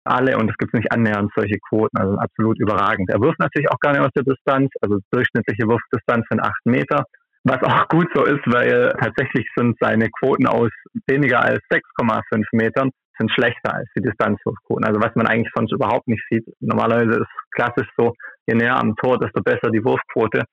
alle 0.03 0.37
und 0.37 0.49
es 0.49 0.57
gibt 0.57 0.73
nicht 0.73 0.91
annähernd 0.91 1.31
solche 1.35 1.57
Quoten, 1.69 1.97
also 1.97 2.17
absolut 2.17 2.59
überragend. 2.59 3.09
Er 3.09 3.21
wirft 3.21 3.39
natürlich 3.39 3.69
auch 3.69 3.91
nicht 3.91 4.01
aus 4.01 4.11
der 4.15 4.23
Distanz, 4.23 4.69
also 4.81 4.99
durchschnittliche 5.11 5.67
Wurfdistanz 5.67 6.25
sind 6.29 6.41
acht 6.41 6.65
Meter, 6.65 7.03
was 7.43 7.61
auch 7.63 7.87
gut 7.87 8.07
so 8.13 8.25
ist, 8.25 8.43
weil 8.45 8.93
tatsächlich 8.99 9.47
sind 9.55 9.77
seine 9.79 10.09
Quoten 10.19 10.47
aus 10.47 10.71
weniger 11.07 11.41
als 11.41 11.59
6,5 11.71 12.43
Metern 12.53 12.91
sind 13.19 13.31
schlechter 13.31 13.73
als 13.73 13.87
die 13.95 14.01
Distanzwurfquoten. 14.01 14.85
Also 14.85 14.99
was 15.01 15.13
man 15.15 15.27
eigentlich 15.27 15.51
sonst 15.55 15.73
überhaupt 15.73 16.07
nicht 16.07 16.23
sieht. 16.29 16.45
Normalerweise 16.59 17.21
ist 17.21 17.51
klassisch 17.51 17.89
so, 17.97 18.13
je 18.47 18.55
näher 18.55 18.77
am 18.77 18.95
Tor, 18.95 19.19
desto 19.19 19.41
besser 19.41 19.69
die 19.71 19.83
Wurfquote. 19.83 20.43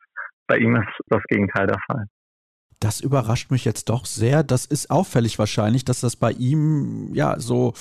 Bei 0.48 0.58
ihm 0.58 0.76
ist 0.76 0.88
das 1.08 1.22
Gegenteil 1.28 1.66
der 1.66 1.78
Fall. 1.86 2.06
Das 2.80 3.00
überrascht 3.00 3.50
mich 3.50 3.64
jetzt 3.64 3.88
doch 3.88 4.04
sehr. 4.04 4.42
Das 4.42 4.66
ist 4.66 4.90
auffällig 4.90 5.38
wahrscheinlich, 5.38 5.84
dass 5.84 6.00
das 6.00 6.16
bei 6.16 6.32
ihm 6.32 7.10
ja 7.14 7.38
so 7.38 7.72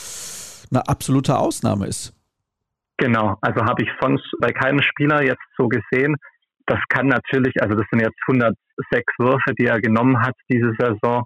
eine 0.71 0.87
absolute 0.87 1.37
Ausnahme 1.37 1.87
ist. 1.87 2.13
Genau, 2.97 3.37
also 3.41 3.65
habe 3.65 3.83
ich 3.83 3.89
sonst 4.01 4.23
bei 4.39 4.51
keinem 4.51 4.81
Spieler 4.81 5.21
jetzt 5.23 5.43
so 5.57 5.67
gesehen. 5.67 6.15
Das 6.65 6.79
kann 6.89 7.07
natürlich, 7.07 7.53
also 7.61 7.75
das 7.75 7.85
sind 7.91 8.01
jetzt 8.01 8.17
106 8.27 9.13
Würfe, 9.19 9.53
die 9.59 9.65
er 9.65 9.81
genommen 9.81 10.21
hat 10.21 10.35
diese 10.49 10.73
Saison. 10.79 11.25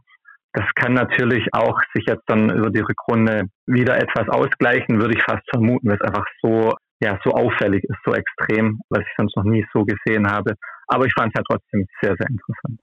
Das 0.53 0.65
kann 0.75 0.93
natürlich 0.93 1.47
auch 1.53 1.79
sich 1.93 2.05
jetzt 2.07 2.23
dann 2.25 2.49
über 2.49 2.71
die 2.71 2.81
Rückrunde 2.81 3.43
wieder 3.67 3.97
etwas 3.97 4.27
ausgleichen, 4.29 4.99
würde 4.99 5.15
ich 5.15 5.23
fast 5.23 5.47
vermuten, 5.49 5.87
weil 5.87 5.97
es 6.01 6.01
einfach 6.01 6.25
so, 6.41 6.73
ja, 7.01 7.19
so 7.23 7.31
auffällig 7.31 7.83
ist, 7.83 7.99
so 8.03 8.13
extrem, 8.13 8.79
was 8.89 9.01
ich 9.01 9.13
sonst 9.15 9.37
noch 9.37 9.43
nie 9.43 9.65
so 9.71 9.85
gesehen 9.85 10.27
habe. 10.29 10.55
Aber 10.87 11.05
ich 11.05 11.13
fand 11.13 11.31
es 11.33 11.39
ja 11.39 11.43
trotzdem 11.47 11.85
sehr, 12.01 12.15
sehr 12.17 12.27
interessant. 12.27 12.79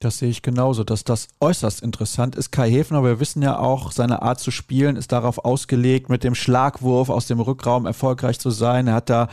Das 0.00 0.18
sehe 0.18 0.28
ich 0.28 0.42
genauso, 0.42 0.84
dass 0.84 1.02
das 1.02 1.26
äußerst 1.40 1.82
interessant 1.82 2.36
ist. 2.36 2.52
Kai 2.52 2.70
Häfner, 2.70 3.02
wir 3.02 3.18
wissen 3.18 3.42
ja 3.42 3.58
auch, 3.58 3.90
seine 3.90 4.22
Art 4.22 4.38
zu 4.38 4.52
spielen 4.52 4.94
ist 4.94 5.10
darauf 5.10 5.44
ausgelegt, 5.44 6.08
mit 6.08 6.22
dem 6.22 6.36
Schlagwurf 6.36 7.08
aus 7.08 7.26
dem 7.26 7.40
Rückraum 7.40 7.84
erfolgreich 7.84 8.38
zu 8.38 8.50
sein. 8.50 8.86
Er 8.86 8.94
hat 8.94 9.10
da 9.10 9.28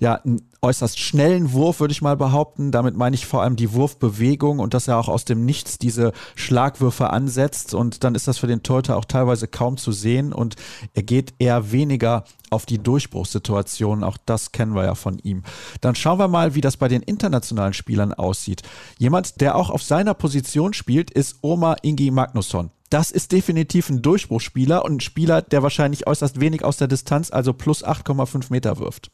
ja 0.00 0.20
äußerst 0.62 0.98
schnellen 0.98 1.52
Wurf, 1.52 1.80
würde 1.80 1.92
ich 1.92 2.02
mal 2.02 2.16
behaupten. 2.16 2.72
Damit 2.72 2.96
meine 2.96 3.14
ich 3.14 3.26
vor 3.26 3.42
allem 3.42 3.56
die 3.56 3.72
Wurfbewegung 3.72 4.58
und 4.58 4.74
dass 4.74 4.88
er 4.88 4.98
auch 4.98 5.08
aus 5.08 5.24
dem 5.24 5.44
Nichts 5.44 5.78
diese 5.78 6.12
Schlagwürfe 6.34 7.10
ansetzt. 7.10 7.74
Und 7.74 8.04
dann 8.04 8.14
ist 8.14 8.28
das 8.28 8.38
für 8.38 8.46
den 8.46 8.62
Torhüter 8.62 8.96
auch 8.96 9.04
teilweise 9.04 9.48
kaum 9.48 9.76
zu 9.76 9.92
sehen. 9.92 10.32
Und 10.32 10.56
er 10.94 11.02
geht 11.02 11.34
eher 11.38 11.70
weniger 11.72 12.24
auf 12.50 12.66
die 12.66 12.78
Durchbruchssituation. 12.78 14.02
Auch 14.02 14.16
das 14.26 14.52
kennen 14.52 14.74
wir 14.74 14.84
ja 14.84 14.94
von 14.94 15.18
ihm. 15.18 15.42
Dann 15.80 15.94
schauen 15.94 16.18
wir 16.18 16.28
mal, 16.28 16.54
wie 16.54 16.60
das 16.60 16.76
bei 16.76 16.88
den 16.88 17.02
internationalen 17.02 17.74
Spielern 17.74 18.12
aussieht. 18.12 18.62
Jemand, 18.98 19.40
der 19.40 19.56
auch 19.56 19.70
auf 19.70 19.82
seiner 19.82 20.14
Position 20.14 20.72
spielt, 20.72 21.10
ist 21.10 21.38
Omar 21.42 21.76
Ingi 21.82 22.10
Magnusson. 22.10 22.70
Das 22.90 23.10
ist 23.10 23.32
definitiv 23.32 23.90
ein 23.90 24.00
Durchbruchsspieler 24.00 24.84
und 24.84 24.96
ein 24.96 25.00
Spieler, 25.00 25.42
der 25.42 25.62
wahrscheinlich 25.62 26.06
äußerst 26.06 26.40
wenig 26.40 26.64
aus 26.64 26.78
der 26.78 26.88
Distanz, 26.88 27.30
also 27.30 27.52
plus 27.52 27.84
8,5 27.84 28.46
Meter 28.50 28.78
wirft. 28.78 29.10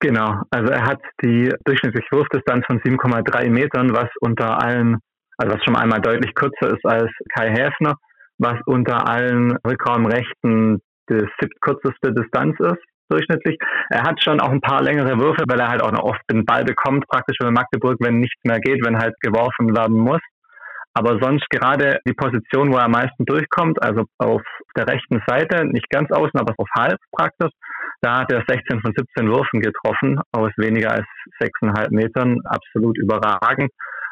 Genau, 0.00 0.42
also 0.50 0.72
er 0.72 0.86
hat 0.86 1.00
die 1.22 1.52
durchschnittliche 1.64 2.08
Wurfdistanz 2.10 2.64
von 2.66 2.80
7,3 2.80 3.50
Metern, 3.50 3.94
was 3.94 4.08
unter 4.20 4.62
allen, 4.62 4.96
also 5.36 5.54
was 5.54 5.62
schon 5.62 5.76
einmal 5.76 6.00
deutlich 6.00 6.34
kürzer 6.34 6.74
ist 6.74 6.84
als 6.86 7.10
Kai 7.34 7.50
Häfner, 7.50 7.96
was 8.38 8.56
unter 8.64 9.06
allen 9.06 9.56
Rückraumrechten 9.66 10.80
die 11.10 11.26
kürzeste 11.60 12.14
Distanz 12.14 12.58
ist, 12.60 12.82
durchschnittlich. 13.10 13.58
Er 13.90 14.04
hat 14.04 14.22
schon 14.22 14.40
auch 14.40 14.50
ein 14.50 14.62
paar 14.62 14.82
längere 14.82 15.18
Würfe, 15.18 15.44
weil 15.46 15.60
er 15.60 15.68
halt 15.68 15.82
auch 15.82 15.92
noch 15.92 16.04
oft 16.04 16.20
den 16.30 16.46
Ball 16.46 16.64
bekommt, 16.64 17.06
praktisch 17.08 17.36
über 17.40 17.50
Magdeburg, 17.50 17.96
wenn 18.00 18.20
nichts 18.20 18.40
mehr 18.44 18.60
geht, 18.60 18.84
wenn 18.84 18.96
halt 18.96 19.14
geworfen 19.20 19.76
werden 19.76 19.98
muss. 19.98 20.20
Aber 20.94 21.18
sonst 21.20 21.48
gerade 21.50 21.98
die 22.06 22.14
Position, 22.14 22.72
wo 22.72 22.78
er 22.78 22.86
am 22.86 22.92
meisten 22.92 23.24
durchkommt, 23.24 23.82
also 23.82 24.04
auf 24.18 24.42
der 24.76 24.88
rechten 24.88 25.22
Seite, 25.26 25.66
nicht 25.66 25.88
ganz 25.90 26.10
außen, 26.10 26.38
aber 26.40 26.54
auf 26.56 26.68
halb 26.76 26.98
praktisch, 27.12 27.52
da 28.00 28.20
hat 28.20 28.32
er 28.32 28.44
16 28.46 28.80
von 28.80 28.92
17 28.96 29.28
Würfen 29.28 29.60
getroffen, 29.60 30.20
aus 30.32 30.50
weniger 30.56 30.92
als 30.92 31.06
6,5 31.40 31.90
Metern, 31.90 32.40
absolut 32.44 32.98
überragend. 32.98 33.70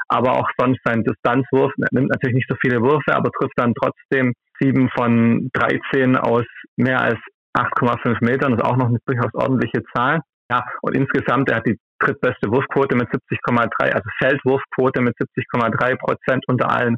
Aber 0.09 0.33
auch 0.33 0.49
sonst 0.59 0.81
sein 0.85 1.05
Distanzwurf, 1.05 1.73
er 1.79 1.89
nimmt 1.91 2.11
natürlich 2.11 2.37
nicht 2.37 2.49
so 2.49 2.57
viele 2.61 2.81
Würfe, 2.81 3.15
aber 3.15 3.31
trifft 3.31 3.55
dann 3.57 3.75
trotzdem 3.75 4.35
7 4.61 4.89
von 4.97 5.51
13 5.53 6.17
aus 6.17 6.47
mehr 6.77 7.01
als 7.01 7.19
8,5 7.55 8.25
Metern, 8.25 8.53
das 8.53 8.61
ist 8.61 8.71
auch 8.71 8.77
noch 8.77 8.89
eine 8.89 8.99
durchaus 9.07 9.35
ordentliche 9.35 9.83
Zahl. 9.95 10.21
Ja, 10.51 10.65
und 10.81 10.97
insgesamt, 10.97 11.51
er 11.51 11.57
hat 11.57 11.67
die 11.67 11.79
drittbeste 11.99 12.51
Wurfquote 12.51 12.97
mit 12.97 13.09
70,3, 13.09 13.93
also 13.93 14.09
Feldwurfquote 14.19 15.03
mit 15.03 15.15
70,3 15.17 15.97
Prozent 15.97 16.45
unter 16.47 16.71
allen 16.71 16.97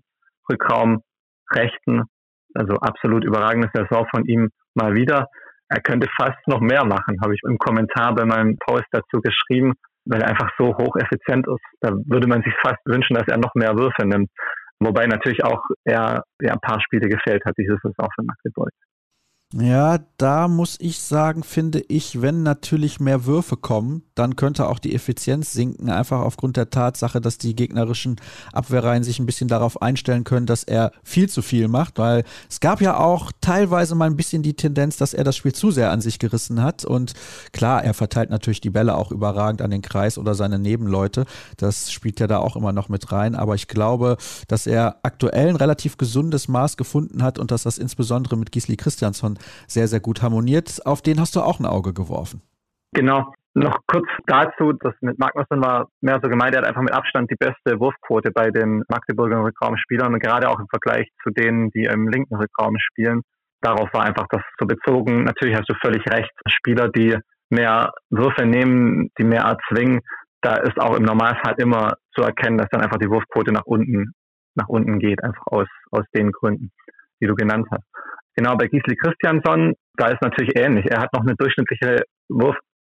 Rückraumrechten. 0.49 2.05
Also 2.55 2.75
absolut 2.75 3.25
überragende 3.25 3.71
Saison 3.73 4.07
von 4.11 4.25
ihm 4.27 4.51
mal 4.75 4.95
wieder. 4.95 5.27
Er 5.71 5.81
könnte 5.81 6.09
fast 6.17 6.39
noch 6.47 6.61
mehr 6.61 6.85
machen, 6.85 7.17
habe 7.23 7.35
ich 7.35 7.41
im 7.45 7.57
Kommentar 7.59 8.15
bei 8.15 8.25
meinem 8.25 8.59
Post 8.59 8.87
dazu 8.91 9.21
geschrieben, 9.23 9.75
weil 10.05 10.21
er 10.21 10.29
einfach 10.29 10.51
so 10.59 10.77
hocheffizient 10.77 11.47
ist. 11.47 11.65
Da 11.81 11.93
würde 12.07 12.27
man 12.27 12.43
sich 12.43 12.53
fast 12.63 12.81
wünschen, 12.85 13.15
dass 13.15 13.29
er 13.29 13.39
noch 13.39 13.55
mehr 13.55 13.77
Würfe 13.77 14.05
nimmt. 14.05 14.31
Wobei 14.81 15.07
natürlich 15.07 15.45
auch 15.45 15.63
er 15.85 16.25
ja, 16.41 16.53
ein 16.53 16.61
paar 16.61 16.81
Spiele 16.81 17.09
gefällt 17.09 17.45
hat 17.45 17.55
dieses 17.57 17.79
Saison 17.83 18.09
für 18.15 18.25
Magdeburg. 18.25 18.71
Ja, 19.53 19.99
da 20.17 20.49
muss 20.49 20.79
ich 20.81 21.01
sagen, 21.01 21.43
finde 21.43 21.83
ich, 21.89 22.23
wenn 22.23 22.43
natürlich 22.43 23.01
mehr 23.01 23.27
Würfe 23.27 23.57
kommen, 23.57 24.05
dann 24.21 24.37
könnte 24.37 24.69
auch 24.69 24.79
die 24.79 24.95
Effizienz 24.95 25.53
sinken, 25.53 25.89
einfach 25.89 26.21
aufgrund 26.21 26.59
der 26.59 26.69
Tatsache, 26.69 27.23
dass 27.23 27.39
die 27.39 27.57
gegnerischen 27.57 28.17
Abwehrreihen 28.53 29.03
sich 29.03 29.19
ein 29.19 29.25
bisschen 29.25 29.49
darauf 29.49 29.81
einstellen 29.81 30.25
können, 30.25 30.45
dass 30.45 30.63
er 30.63 30.93
viel 31.03 31.29
zu 31.29 31.41
viel 31.41 31.69
macht, 31.69 31.99
weil 31.99 32.25
es 32.49 32.61
gab 32.61 32.83
ja 32.83 32.99
auch 32.99 33.33
teilweise 33.41 33.95
mal 33.95 34.05
ein 34.05 34.17
bisschen 34.17 34.43
die 34.43 34.55
Tendenz, 34.55 34.99
dass 34.99 35.15
er 35.15 35.25
das 35.25 35.37
Spiel 35.37 35.55
zu 35.55 35.71
sehr 35.71 35.91
an 35.91 36.03
sich 36.03 36.19
gerissen 36.19 36.63
hat 36.63 36.85
und 36.85 37.15
klar, 37.53 37.83
er 37.83 37.95
verteilt 37.95 38.29
natürlich 38.29 38.61
die 38.61 38.69
Bälle 38.69 38.95
auch 38.95 39.11
überragend 39.11 39.63
an 39.63 39.71
den 39.71 39.81
Kreis 39.81 40.19
oder 40.19 40.35
seine 40.35 40.59
Nebenleute, 40.59 41.25
das 41.57 41.91
spielt 41.91 42.21
ja 42.21 42.27
da 42.27 42.39
auch 42.39 42.57
immer 42.57 42.73
noch 42.73 42.91
mit 42.91 43.11
rein, 43.11 43.35
aber 43.35 43.55
ich 43.55 43.69
glaube, 43.69 44.19
dass 44.49 44.67
er 44.67 44.97
aktuell 45.03 45.49
ein 45.49 45.57
relativ 45.57 45.97
gesundes 45.97 46.47
Maß 46.47 46.77
gefunden 46.77 47.23
hat 47.23 47.39
und 47.39 47.51
dass 47.51 47.63
das 47.63 47.79
insbesondere 47.79 48.37
mit 48.37 48.53
Gisli 48.53 48.77
Christiansson 48.77 49.39
sehr, 49.67 49.89
sehr 49.89 50.01
gut 50.01 50.21
harmoniert. 50.21 50.85
Auf 50.85 51.01
den 51.01 51.21
hast 51.21 51.37
du 51.37 51.41
auch 51.41 51.59
ein 51.59 51.67
Auge 51.67 51.95
geworfen. 51.95 52.43
Genau. 52.93 53.33
Noch 53.53 53.79
kurz 53.89 54.07
dazu, 54.27 54.73
das 54.73 54.95
mit 55.01 55.19
Magnusson 55.19 55.61
war 55.61 55.89
mehr 56.01 56.21
so 56.23 56.29
gemeint, 56.29 56.55
er 56.55 56.63
hat 56.63 56.69
einfach 56.69 56.83
mit 56.83 56.93
Abstand 56.93 57.29
die 57.31 57.37
beste 57.37 57.81
Wurfquote 57.81 58.31
bei 58.31 58.51
den 58.51 58.85
Magdeburger 58.89 59.43
Rückraumspielern 59.43 60.15
und 60.15 60.21
gerade 60.21 60.49
auch 60.49 60.61
im 60.61 60.69
Vergleich 60.69 61.09
zu 61.25 61.31
denen, 61.31 61.71
die 61.73 61.85
im 61.85 62.09
linken 62.09 62.37
Rückraum 62.37 62.77
spielen. 62.79 63.23
Darauf 63.61 63.93
war 63.93 64.05
einfach 64.05 64.27
das 64.31 64.43
so 64.59 64.67
bezogen. 64.67 65.25
Natürlich 65.25 65.57
hast 65.57 65.69
du 65.69 65.75
völlig 65.83 66.07
recht. 66.07 66.31
Spieler, 66.47 66.89
die 66.89 67.17
mehr 67.51 67.93
Würfe 68.11 68.47
nehmen, 68.47 69.11
die 69.19 69.25
mehr 69.25 69.43
erzwingen, 69.43 70.01
da 70.43 70.55
ist 70.55 70.81
auch 70.81 70.97
im 70.97 71.03
Normalfall 71.03 71.55
immer 71.59 71.95
zu 72.15 72.23
erkennen, 72.23 72.57
dass 72.57 72.69
dann 72.71 72.81
einfach 72.81 72.99
die 72.99 73.11
Wurfquote 73.11 73.53
nach 73.53 73.67
unten, 73.67 74.13
nach 74.55 74.69
unten 74.69 74.99
geht, 75.01 75.23
einfach 75.25 75.47
aus, 75.47 75.69
aus 75.91 76.05
den 76.15 76.31
Gründen, 76.33 76.71
die 77.21 77.27
du 77.27 77.35
genannt 77.35 77.67
hast. 77.71 77.85
Genau, 78.37 78.57
bei 78.57 78.69
Gisli 78.69 78.97
Christiansson, 78.97 79.75
da 79.97 80.07
ist 80.07 80.23
natürlich 80.23 80.57
ähnlich. 80.57 80.87
Er 80.89 81.01
hat 81.01 81.13
noch 81.13 81.23
eine 81.23 81.35
durchschnittliche 81.37 82.05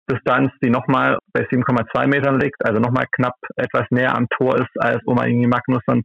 Wurfdistanz, 0.07 0.51
die 0.63 0.69
nochmal 0.69 1.17
bei 1.33 1.41
7,2 1.41 2.07
Metern 2.07 2.39
liegt, 2.39 2.65
also 2.65 2.79
nochmal 2.79 3.05
knapp 3.11 3.35
etwas 3.55 3.85
näher 3.89 4.15
am 4.15 4.27
Tor 4.29 4.55
ist 4.55 4.71
als 4.79 5.01
Oma 5.05 5.25
Ingi 5.25 5.47
Magnusson. 5.47 6.03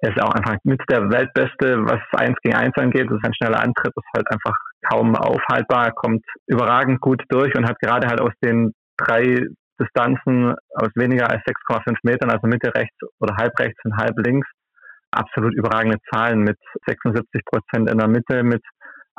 Er 0.00 0.10
ist 0.10 0.20
auch 0.20 0.34
einfach 0.34 0.56
mit 0.64 0.80
der 0.90 1.10
Weltbeste, 1.10 1.84
was 1.84 2.00
1 2.12 2.36
gegen 2.42 2.56
1 2.56 2.76
angeht. 2.76 3.06
Das 3.08 3.18
ist 3.18 3.24
ein 3.24 3.34
schneller 3.34 3.62
Antritt, 3.62 3.92
ist 3.94 4.16
halt 4.16 4.26
einfach 4.32 4.56
kaum 4.90 5.14
aufhaltbar. 5.14 5.92
Kommt 5.92 6.24
überragend 6.46 7.00
gut 7.00 7.22
durch 7.28 7.54
und 7.54 7.68
hat 7.68 7.78
gerade 7.78 8.08
halt 8.08 8.20
aus 8.20 8.32
den 8.42 8.72
drei 8.96 9.46
Distanzen 9.80 10.54
aus 10.74 10.90
weniger 10.96 11.30
als 11.30 11.42
6,5 11.44 11.96
Metern, 12.02 12.30
also 12.30 12.46
Mitte 12.48 12.74
rechts 12.74 12.96
oder 13.20 13.36
halb 13.36 13.58
rechts 13.58 13.78
und 13.84 13.96
halb 13.96 14.18
links, 14.26 14.48
absolut 15.12 15.54
überragende 15.54 15.98
Zahlen 16.12 16.40
mit 16.40 16.58
76 16.86 17.44
Prozent 17.44 17.90
in 17.90 17.98
der 17.98 18.08
Mitte, 18.08 18.42
mit 18.42 18.62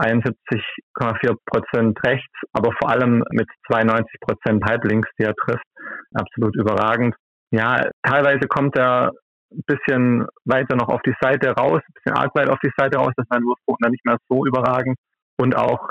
71,4 0.03 1.35
Prozent 1.45 1.99
rechts, 2.05 2.33
aber 2.53 2.71
vor 2.79 2.89
allem 2.89 3.23
mit 3.31 3.47
92 3.71 4.19
Prozent 4.19 4.63
halblinks, 4.65 5.09
die 5.19 5.23
er 5.23 5.35
trifft. 5.35 5.65
Absolut 6.13 6.55
überragend. 6.55 7.15
Ja, 7.51 7.89
teilweise 8.03 8.47
kommt 8.47 8.77
er 8.77 9.11
ein 9.51 9.63
bisschen 9.67 10.25
weiter 10.45 10.75
noch 10.75 10.89
auf 10.89 11.01
die 11.03 11.15
Seite 11.21 11.51
raus, 11.51 11.81
ein 11.87 11.93
bisschen 11.93 12.17
arg 12.17 12.33
weit 12.35 12.49
auf 12.49 12.59
die 12.63 12.71
Seite 12.75 12.97
raus, 12.97 13.13
dass 13.15 13.27
sein 13.29 13.43
Wurfbogen 13.43 13.81
dann 13.81 13.91
nicht 13.91 14.05
mehr 14.05 14.17
so 14.27 14.45
überragend. 14.45 14.97
Und 15.37 15.55
auch 15.55 15.89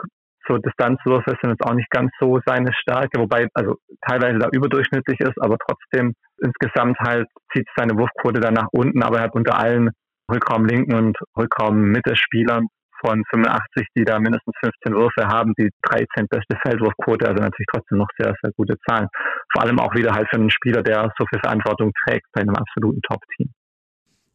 so 0.48 0.58
Distanzwürfe 0.58 1.36
sind 1.40 1.50
jetzt 1.50 1.64
auch 1.64 1.74
nicht 1.74 1.90
ganz 1.90 2.10
so 2.18 2.40
seine 2.44 2.72
Stärke, 2.72 3.20
wobei 3.20 3.46
also 3.54 3.76
teilweise 4.06 4.38
da 4.38 4.48
überdurchschnittlich 4.50 5.20
ist, 5.20 5.40
aber 5.40 5.56
trotzdem 5.58 6.14
insgesamt 6.42 6.98
halt 6.98 7.28
zieht 7.52 7.68
seine 7.76 7.96
Wurfquote 7.96 8.40
dann 8.40 8.54
nach 8.54 8.68
unten, 8.72 9.02
aber 9.02 9.18
er 9.18 9.24
hat 9.24 9.34
unter 9.34 9.58
allen 9.58 9.90
Rückraum 10.30 10.66
linken 10.66 10.94
und 10.94 11.16
Rückraum 11.36 11.90
Mitte 11.90 12.16
Spielern 12.16 12.66
von 13.04 13.22
85, 13.30 13.86
die 13.96 14.04
da 14.04 14.18
mindestens 14.18 14.54
15 14.62 14.94
Würfe 14.94 15.26
haben, 15.26 15.52
die 15.58 15.70
13 15.90 16.28
beste 16.28 16.56
Feldwurfquote, 16.62 17.28
also 17.28 17.42
natürlich 17.42 17.66
trotzdem 17.72 17.98
noch 17.98 18.08
sehr, 18.18 18.34
sehr 18.42 18.52
gute 18.56 18.76
Zahlen. 18.88 19.08
Vor 19.52 19.62
allem 19.62 19.78
auch 19.80 19.94
wieder 19.94 20.12
halt 20.12 20.28
für 20.30 20.36
einen 20.36 20.50
Spieler, 20.50 20.82
der 20.82 21.12
so 21.18 21.26
viel 21.26 21.40
Verantwortung 21.40 21.92
trägt 22.06 22.26
bei 22.32 22.42
einem 22.42 22.54
absoluten 22.54 23.00
Top-Team. 23.02 23.50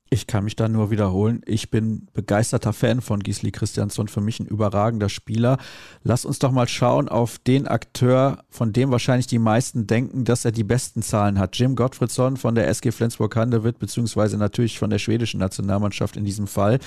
Ich 0.09 0.25
kann 0.25 0.45
mich 0.45 0.55
da 0.55 0.69
nur 0.69 0.89
wiederholen. 0.89 1.41
Ich 1.45 1.69
bin 1.69 2.07
begeisterter 2.13 2.71
Fan 2.71 3.01
von 3.01 3.19
Gisli 3.19 3.51
Christiansson, 3.51 4.07
für 4.07 4.21
mich 4.21 4.39
ein 4.39 4.45
überragender 4.45 5.09
Spieler. 5.09 5.57
Lass 6.03 6.23
uns 6.23 6.39
doch 6.39 6.51
mal 6.51 6.67
schauen 6.67 7.09
auf 7.09 7.39
den 7.39 7.67
Akteur, 7.67 8.43
von 8.49 8.71
dem 8.71 8.89
wahrscheinlich 8.89 9.27
die 9.27 9.39
meisten 9.39 9.85
denken, 9.85 10.23
dass 10.23 10.45
er 10.45 10.53
die 10.53 10.63
besten 10.63 11.01
Zahlen 11.01 11.37
hat. 11.39 11.57
Jim 11.57 11.75
Gottfriedson 11.75 12.37
von 12.37 12.55
der 12.55 12.69
SG 12.69 12.91
Flensburg-Handewitt, 12.91 13.79
beziehungsweise 13.79 14.37
natürlich 14.37 14.79
von 14.79 14.89
der 14.89 14.99
schwedischen 14.99 15.41
Nationalmannschaft 15.41 16.15
in 16.15 16.23
diesem 16.23 16.47
Fall. 16.47 16.79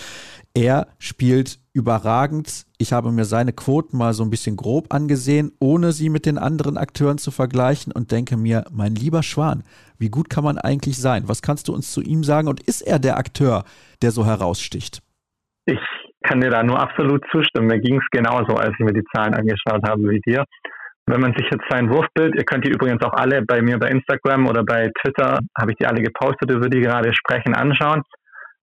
Er 0.55 0.89
spielt 0.99 1.61
überragend. 1.73 2.67
Ich 2.79 2.93
habe 2.93 3.12
mir 3.12 3.25
seine 3.25 3.53
Quoten 3.53 3.97
mal 3.97 4.15
so 4.15 4.25
ein 4.25 4.31
bisschen 4.31 4.57
grob 4.57 4.93
angesehen, 4.93 5.53
ohne 5.61 5.93
sie 5.93 6.09
mit 6.09 6.27
den 6.27 6.39
anderen 6.39 6.77
Akteuren 6.77 7.19
zu 7.19 7.31
vergleichen 7.31 7.93
und 7.93 8.11
denke 8.11 8.37
mir, 8.37 8.65
mein 8.73 8.95
lieber 8.95 9.23
Schwan, 9.23 9.62
wie 10.00 10.09
gut 10.09 10.30
kann 10.30 10.45
man 10.45 10.59
eigentlich 10.59 10.97
sein? 10.97 11.28
Was 11.28 11.42
kannst 11.42 11.69
du 11.69 11.75
uns 11.75 11.92
zu 11.92 12.00
ihm 12.00 12.25
sagen 12.25 12.49
und 12.49 12.61
ist 12.61 12.80
er 12.80 12.99
der 12.99 13.19
Akteur, 13.19 13.64
der 14.02 14.11
so 14.11 14.25
heraussticht? 14.25 15.02
Ich 15.66 15.78
kann 16.23 16.40
dir 16.40 16.50
da 16.50 16.62
nur 16.62 16.80
absolut 16.80 17.23
zustimmen. 17.30 17.69
Mir 17.69 17.80
ging 17.80 17.99
es 17.99 18.07
genauso, 18.11 18.54
als 18.57 18.73
ich 18.78 18.85
mir 18.85 18.92
die 18.92 19.04
Zahlen 19.14 19.35
angeschaut 19.35 19.87
habe 19.87 20.02
wie 20.11 20.21
dir. 20.21 20.45
Wenn 21.07 21.21
man 21.21 21.35
sich 21.37 21.47
jetzt 21.50 21.64
sein 21.69 21.90
Wurfbild, 21.90 22.35
ihr 22.37 22.45
könnt 22.45 22.64
die 22.64 22.71
übrigens 22.71 23.02
auch 23.02 23.12
alle 23.12 23.42
bei 23.42 23.61
mir 23.62 23.78
bei 23.78 23.88
Instagram 23.88 24.47
oder 24.47 24.64
bei 24.64 24.90
Twitter, 25.02 25.38
habe 25.59 25.73
ich 25.73 25.76
die 25.78 25.87
alle 25.87 26.02
gepostet, 26.02 26.50
über 26.50 26.69
die 26.69 26.80
gerade 26.80 27.12
sprechen, 27.12 27.54
anschauen. 27.54 28.02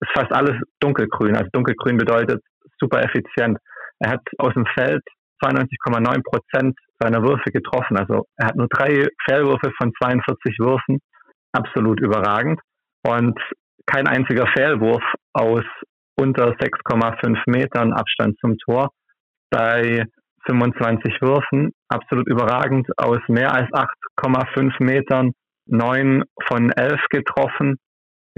Ist 0.00 0.12
fast 0.14 0.33
alles 0.33 0.55
dunkelgrün. 0.81 1.37
Also 1.37 1.49
dunkelgrün 1.52 1.97
bedeutet 1.97 2.43
super 2.78 3.02
effizient. 3.02 3.59
Er 4.00 4.11
hat 4.11 4.21
aus 4.38 4.55
dem 4.55 4.66
Feld 4.75 5.02
92,9 5.43 6.23
Prozent 6.23 6.78
seiner 6.99 7.23
Würfe 7.23 7.50
getroffen. 7.50 7.99
Also 7.99 8.26
er 8.37 8.49
hat 8.49 8.57
nur 8.57 8.69
drei 8.69 9.07
Fehlwürfe 9.25 9.73
von 9.78 9.93
42 10.00 10.59
Würfen. 10.59 11.00
Absolut 11.57 12.01
überragend. 12.01 12.61
Und 13.03 13.39
kein 13.87 14.07
einziger 14.07 14.47
Fehlwurf 14.57 15.03
aus 15.33 15.65
unter 16.19 16.51
6,5 16.51 17.39
Metern 17.47 17.93
Abstand 17.93 18.37
zum 18.41 18.57
Tor. 18.59 18.91
Bei 19.51 20.05
25 20.47 21.21
Würfen, 21.23 21.73
absolut 21.89 22.29
überragend, 22.29 22.87
aus 22.97 23.21
mehr 23.29 23.53
als 23.53 23.69
8,5 23.73 24.83
Metern, 24.83 25.33
9 25.67 26.23
von 26.47 26.71
11 26.71 27.01
getroffen. 27.11 27.77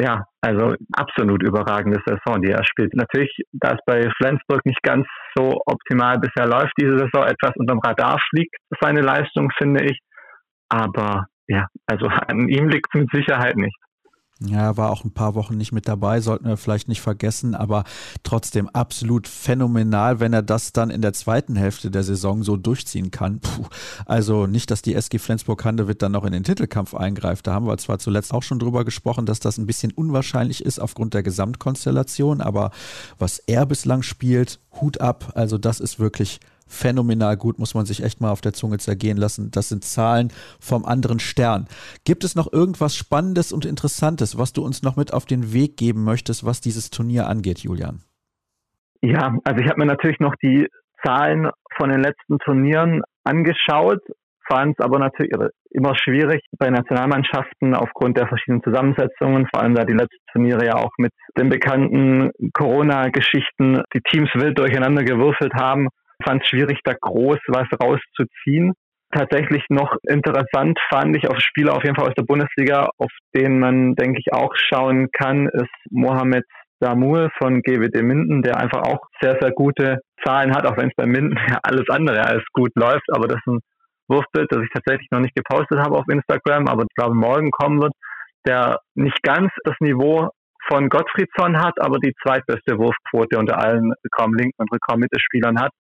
Ja, 0.01 0.25
also 0.41 0.75
absolut 0.93 1.43
überragende 1.43 2.01
Saison, 2.07 2.41
die 2.41 2.53
er 2.53 2.65
spielt. 2.65 2.95
Natürlich, 2.95 3.35
da 3.53 3.73
es 3.73 3.81
bei 3.85 4.09
Flensburg 4.17 4.65
nicht 4.65 4.83
ganz 4.83 5.07
so 5.35 5.61
optimal 5.67 6.19
bisher 6.19 6.47
läuft, 6.47 6.73
diese 6.81 6.97
Saison 6.99 7.27
etwas 7.27 7.53
unterm 7.57 7.81
Radar 7.81 8.19
fliegt, 8.31 8.55
seine 8.81 9.01
Leistung, 9.01 9.51
finde 9.59 9.85
ich. 9.85 9.99
Aber 10.69 11.27
ja, 11.49 11.67
also 11.87 12.07
an 12.07 12.49
ihm 12.49 12.69
liegt 12.69 12.87
es 12.93 13.01
mit 13.01 13.11
Sicherheit 13.11 13.57
nicht. 13.57 13.77
Ja, 14.41 14.77
war 14.77 14.93
auch 14.93 15.05
ein 15.05 15.13
paar 15.13 15.35
Wochen 15.35 15.57
nicht 15.57 15.73
mit 15.73 15.89
dabei, 15.89 16.21
sollten 16.21 16.47
wir 16.47 16.57
vielleicht 16.57 16.87
nicht 16.87 17.01
vergessen, 17.01 17.57
aber 17.57 17.83
trotzdem 18.23 18.69
absolut 18.69 19.27
phänomenal, 19.27 20.21
wenn 20.21 20.33
er 20.33 20.43
das 20.43 20.73
dann 20.73 20.91
in 20.91 21.03
der 21.03 21.13
zweiten 21.13 21.57
Hälfte 21.57 21.91
der 21.91 22.05
Saison 22.05 22.45
so 22.45 22.57
durchziehen 22.57 23.11
kann. 23.11 23.41
Puh, 23.41 23.67
also 24.07 24.47
nicht, 24.47 24.71
dass 24.71 24.81
die 24.81 24.95
SG 24.95 25.19
Flensburg-Handewitt 25.19 26.03
dann 26.03 26.13
noch 26.13 26.25
in 26.25 26.33
den 26.33 26.45
Titelkampf 26.45 26.95
eingreift. 26.95 27.49
Da 27.49 27.55
haben 27.55 27.67
wir 27.67 27.77
zwar 27.79 27.99
zuletzt 27.99 28.33
auch 28.33 28.45
schon 28.45 28.61
drüber 28.61 28.85
gesprochen, 28.85 29.27
dass 29.27 29.41
das 29.41 29.59
ein 29.59 29.67
bisschen 29.67 29.91
unwahrscheinlich 29.91 30.65
ist 30.65 30.79
aufgrund 30.79 31.15
der 31.15 31.25
Gesamtkonstellation, 31.25 32.41
aber 32.41 32.71
was 33.19 33.41
er 33.41 33.67
bislang 33.67 34.03
spielt, 34.03 34.61
Hut 34.81 35.01
ab. 35.01 35.33
Also 35.35 35.59
das 35.59 35.81
ist 35.81 35.99
wirklich 35.99 36.39
phänomenal 36.69 37.37
gut, 37.37 37.59
muss 37.59 37.75
man 37.75 37.87
sich 37.87 38.03
echt 38.03 38.21
mal 38.21 38.31
auf 38.31 38.41
der 38.41 38.53
Zunge 38.53 38.79
zergehen 38.79 39.17
lassen. 39.17 39.51
Das 39.51 39.69
sind 39.69 39.85
Zahlen 39.85 40.33
vom 40.61 40.85
anderen 40.85 41.19
Stern. 41.19 41.67
Gibt 42.05 42.25
es 42.25 42.35
noch 42.35 42.53
irgendwas 42.53 42.97
Spannendes 42.97 43.53
und 43.53 43.65
Interessantes, 43.65 44.39
was 44.39 44.53
du 44.53 44.65
uns 44.65 44.83
noch 44.83 44.97
mit 44.97 45.13
auf 45.13 45.27
den 45.27 45.53
Weg 45.53 45.77
geben 45.77 46.05
möchtest, 46.05 46.45
was 46.45 46.61
dieses 46.61 46.91
Turnier 46.91 47.27
angeht, 47.27 47.61
Julian? 47.61 48.01
Ja, 49.01 49.37
also 49.45 49.61
ich 49.63 49.69
habe 49.69 49.81
mir 49.81 49.87
natürlich 49.87 50.19
noch 50.21 50.35
die 50.43 50.67
Zahlen 51.05 51.51
von 51.77 51.91
den 51.91 52.01
letzten 52.01 52.39
Turnieren 52.39 53.03
angeschaut, 53.25 54.01
fand 54.49 54.77
es 54.79 54.85
aber 54.85 54.99
natürlich 54.99 55.33
immer 55.71 55.95
schwierig 55.97 56.43
bei 56.59 56.71
Nationalmannschaften 56.71 57.75
aufgrund 57.75 58.17
der 58.17 58.27
verschiedenen 58.27 58.63
Zusammensetzungen, 58.63 59.47
vor 59.53 59.63
allem 59.63 59.75
da 59.75 59.85
die 59.85 59.93
letzten 59.93 60.25
Turniere 60.33 60.67
ja 60.67 60.77
auch 60.77 60.91
mit 60.99 61.13
den 61.37 61.49
bekannten 61.49 62.31
Corona-Geschichten 62.55 63.83
die 63.95 64.01
Teams 64.01 64.31
wild 64.35 64.59
durcheinander 64.59 65.05
gewürfelt 65.05 65.53
haben 65.55 65.89
fand 66.25 66.43
es 66.43 66.49
schwierig, 66.49 66.81
da 66.85 66.95
groß 66.95 67.39
was 67.49 67.67
rauszuziehen. 67.83 68.75
Tatsächlich 69.11 69.65
noch 69.71 69.97
interessant 70.07 70.79
fand 70.91 71.17
ich 71.17 71.29
auf 71.29 71.39
Spieler 71.41 71.75
auf 71.75 71.83
jeden 71.83 71.97
Fall 71.97 72.09
aus 72.09 72.15
der 72.15 72.25
Bundesliga, 72.25 72.91
auf 72.99 73.11
den 73.35 73.59
man, 73.59 73.95
denke 73.95 74.21
ich, 74.21 74.33
auch 74.35 74.55
schauen 74.55 75.09
kann, 75.13 75.49
ist 75.49 75.73
Mohamed 75.91 76.45
Damur 76.81 77.31
von 77.39 77.63
GWD 77.63 78.03
Minden, 78.03 78.43
der 78.43 78.59
einfach 78.59 78.83
auch 78.83 79.01
sehr, 79.21 79.37
sehr 79.41 79.51
gute 79.53 80.01
Zahlen 80.25 80.55
hat, 80.55 80.67
auch 80.67 80.77
wenn 80.77 80.89
es 80.89 80.95
bei 80.97 81.07
Minden 81.07 81.39
ja 81.49 81.59
alles 81.63 81.89
andere 81.89 82.25
als 82.25 82.45
gut 82.53 82.71
läuft. 82.75 83.07
Aber 83.13 83.27
das 83.27 83.39
ist 83.39 83.47
ein 83.47 83.61
Wurfbild, 84.09 84.51
das 84.51 84.63
ich 84.63 84.71
tatsächlich 84.73 85.09
noch 85.11 85.21
nicht 85.21 85.35
gepostet 85.35 85.79
habe 85.79 85.97
auf 85.97 86.09
Instagram, 86.09 86.67
aber 86.69 86.83
ich 86.83 86.95
glaube 86.95 87.15
morgen 87.15 87.51
kommen 87.51 87.81
wird, 87.81 87.93
der 88.47 88.79
nicht 88.95 89.23
ganz 89.23 89.51
das 89.65 89.75
Niveau 89.81 90.29
von 90.69 90.89
Gottfriedsson 90.89 91.59
hat, 91.59 91.75
aber 91.81 91.99
die 91.99 92.15
zweitbeste 92.23 92.79
Wurfquote 92.79 93.39
unter 93.39 93.59
allen 93.59 93.93
Rückraum-Linken 94.05 94.57
und 94.59 94.71
Rückraum-Mittelspielern 94.73 95.59
hat 95.61 95.73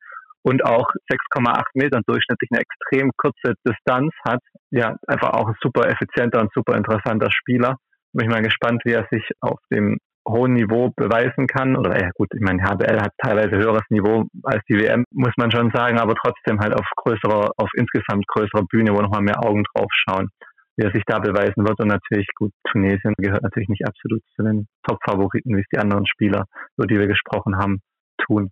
und 0.42 0.64
auch 0.64 0.88
6,8 1.10 1.64
Metern 1.74 2.02
durchschnittlich 2.06 2.50
eine 2.52 2.62
extrem 2.62 3.10
kurze 3.16 3.54
Distanz 3.66 4.12
hat. 4.26 4.40
Ja, 4.70 4.96
einfach 5.06 5.30
auch 5.30 5.48
ein 5.48 5.56
super 5.60 5.88
effizienter 5.88 6.40
und 6.40 6.52
super 6.54 6.76
interessanter 6.76 7.30
Spieler. 7.30 7.76
Bin 8.12 8.26
ich 8.26 8.32
mal 8.32 8.42
gespannt, 8.42 8.82
wie 8.84 8.92
er 8.92 9.06
sich 9.10 9.28
auf 9.40 9.58
dem 9.72 9.98
hohen 10.28 10.54
Niveau 10.54 10.90
beweisen 10.94 11.46
kann. 11.46 11.76
Oder 11.76 12.00
ja 12.00 12.10
gut, 12.14 12.28
ich 12.34 12.40
meine, 12.40 12.62
HBL 12.62 13.00
hat 13.00 13.12
teilweise 13.22 13.56
höheres 13.56 13.84
Niveau 13.90 14.26
als 14.44 14.62
die 14.68 14.78
WM, 14.78 15.04
muss 15.12 15.32
man 15.36 15.50
schon 15.50 15.70
sagen, 15.72 15.98
aber 15.98 16.14
trotzdem 16.14 16.60
halt 16.60 16.74
auf 16.74 16.86
größerer, 16.96 17.50
auf 17.56 17.70
insgesamt 17.74 18.26
größerer 18.28 18.64
Bühne, 18.70 18.92
wo 18.92 19.00
nochmal 19.00 19.22
mehr 19.22 19.42
Augen 19.44 19.64
drauf 19.74 19.90
schauen, 19.92 20.28
wie 20.76 20.84
er 20.84 20.92
sich 20.92 21.02
da 21.06 21.18
beweisen 21.18 21.66
wird. 21.66 21.80
Und 21.80 21.88
natürlich, 21.88 22.28
gut, 22.36 22.52
Tunesien 22.70 23.14
gehört 23.18 23.42
natürlich 23.42 23.68
nicht 23.68 23.86
absolut 23.86 24.22
zu 24.36 24.42
den 24.42 24.66
Top-Favoriten, 24.86 25.56
wie 25.56 25.60
es 25.60 25.68
die 25.72 25.78
anderen 25.78 26.06
Spieler, 26.06 26.44
über 26.76 26.86
die 26.86 26.98
wir 26.98 27.06
gesprochen 27.06 27.56
haben, 27.56 27.80
tun. 28.18 28.50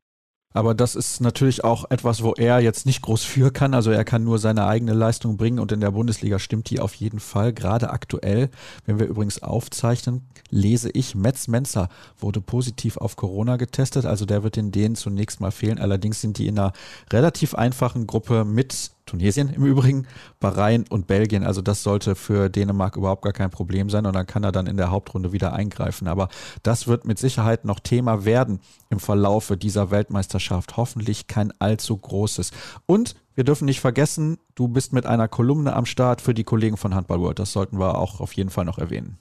Aber 0.57 0.75
das 0.75 0.95
ist 0.95 1.21
natürlich 1.21 1.65
auch 1.65 1.91
etwas, 1.91 2.23
wo 2.23 2.33
er 2.33 2.61
jetzt 2.61 2.87
nicht 2.87 3.03
groß 3.03 3.25
für 3.25 3.51
kann. 3.51 3.75
Also 3.75 3.91
er 3.91 4.07
kann 4.07 4.25
nur 4.25 4.39
seine 4.39 4.67
eigene 4.67 4.95
Leistung 4.95 5.37
bringen 5.37 5.59
und 5.59 5.71
in 5.71 5.81
der 5.81 5.91
Bundesliga 5.91 6.39
stimmt 6.39 6.71
die 6.71 6.81
auf 6.81 6.95
jeden 6.95 7.21
Fall. 7.21 7.53
Gerade 7.53 7.91
aktuell, 7.91 8.49
wenn 8.87 8.99
wir 8.99 9.07
übrigens 9.07 9.43
aufzeichnen, 9.43 10.27
lese 10.49 10.89
ich, 10.89 11.15
Metz 11.15 11.47
Menzer 11.47 11.91
wurde 12.19 12.41
positiv 12.41 12.97
auf 12.97 13.17
Corona 13.17 13.59
getestet. 13.59 14.07
Also 14.07 14.25
der 14.25 14.45
wird 14.45 14.57
in 14.57 14.73
denen 14.73 14.95
zunächst 14.95 15.43
mal 15.43 15.51
fehlen. 15.51 15.79
Allerdings 15.79 16.23
sind 16.23 16.39
die 16.39 16.47
in 16.47 16.59
einer 16.59 16.73
relativ 17.13 17.55
einfachen 17.55 18.07
Gruppe 18.07 18.47
mit 18.47 18.93
Tunesien 19.07 19.53
im 19.55 19.65
Übrigen, 19.65 20.07
Bahrain 20.41 20.85
und 20.91 21.07
Belgien. 21.07 21.45
Also 21.45 21.63
das 21.63 21.83
sollte 21.83 22.17
für 22.17 22.51
Dänemark 22.51 22.97
überhaupt 22.97 23.23
gar 23.23 23.33
kein 23.33 23.51
Problem 23.51 23.89
sein 23.89 24.05
und 24.05 24.15
dann 24.15 24.27
kann 24.27 24.45
er 24.45 24.53
dann 24.53 24.67
in 24.67 24.77
der 24.77 24.91
Hauptrunde 24.91 25.33
wieder 25.33 25.53
eingreifen. 25.53 26.09
Aber 26.09 26.29
das 26.63 26.89
wird 26.89 27.07
mit 27.07 27.19
Sicherheit 27.19 27.65
noch 27.65 27.81
Thema 27.81 28.25
werden 28.25 28.61
im 28.91 28.99
Verlaufe 28.99 29.57
dieser 29.57 29.91
Weltmeisterschaft. 29.91 30.77
Hoffentlich 30.77 31.29
kein 31.29 31.53
allzu 31.61 31.97
großes. 31.97 32.51
Und 32.87 33.15
wir 33.35 33.45
dürfen 33.45 33.67
nicht 33.67 33.81
vergessen, 33.81 34.39
du 34.55 34.69
bist 34.69 34.93
mit 34.93 35.07
einer 35.07 35.29
Kolumne 35.29 35.75
am 35.75 35.87
Start 35.87 36.21
für 36.21 36.35
die 36.35 36.45
Kollegen 36.45 36.77
von 36.77 36.95
Handball 36.95 37.21
World. 37.21 37.39
Das 37.39 37.53
sollten 37.53 37.79
wir 37.79 37.99
auch 37.99 38.21
auf 38.21 38.33
jeden 38.33 38.51
Fall 38.51 38.65
noch 38.65 38.79
erwähnen. 38.79 39.19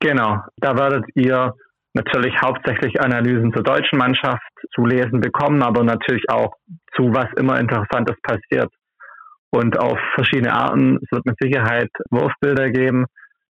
Genau, 0.00 0.38
da 0.56 0.76
werdet 0.76 1.04
ihr 1.14 1.54
natürlich 1.94 2.34
hauptsächlich 2.40 3.00
Analysen 3.00 3.52
zur 3.52 3.62
deutschen 3.62 3.98
Mannschaft 3.98 4.42
zu 4.74 4.86
lesen 4.86 5.20
bekommen, 5.20 5.62
aber 5.62 5.82
natürlich 5.84 6.24
auch 6.28 6.54
zu 6.96 7.04
was 7.12 7.26
immer 7.36 7.58
Interessantes 7.60 8.16
passiert 8.22 8.72
und 9.52 9.78
auf 9.78 9.98
verschiedene 10.14 10.52
Arten. 10.52 10.98
Es 11.02 11.12
wird 11.12 11.26
mit 11.26 11.36
Sicherheit 11.40 11.90
Wurfbilder 12.10 12.70
geben 12.70 13.06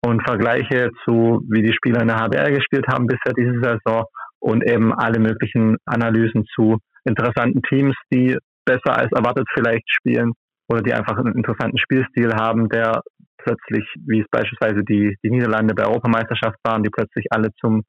und 0.04 0.22
Vergleiche 0.26 0.90
zu, 1.04 1.42
wie 1.48 1.62
die 1.62 1.74
Spieler 1.74 2.00
in 2.00 2.08
der 2.08 2.18
HBR 2.18 2.50
gespielt 2.52 2.86
haben 2.90 3.06
bisher 3.06 3.34
diese 3.36 3.60
Saison 3.60 4.04
und 4.40 4.64
eben 4.64 4.92
alle 4.94 5.20
möglichen 5.20 5.76
Analysen 5.84 6.46
zu 6.54 6.78
interessanten 7.04 7.62
Teams, 7.62 7.94
die 8.12 8.36
besser 8.64 8.96
als 8.96 9.12
erwartet 9.12 9.46
vielleicht 9.52 9.84
spielen 9.90 10.32
oder 10.68 10.82
die 10.82 10.94
einfach 10.94 11.18
einen 11.18 11.36
interessanten 11.36 11.78
Spielstil 11.78 12.32
haben, 12.34 12.68
der 12.68 13.02
plötzlich, 13.38 13.84
wie 14.06 14.20
es 14.20 14.26
beispielsweise 14.30 14.82
die, 14.84 15.16
die 15.22 15.30
Niederlande 15.30 15.74
bei 15.74 15.84
Europameisterschaft 15.84 16.56
waren, 16.64 16.82
die 16.82 16.90
plötzlich 16.90 17.26
alle 17.30 17.50
zum, 17.60 17.82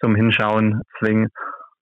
zum 0.00 0.14
Hinschauen 0.14 0.82
zwingen 0.98 1.28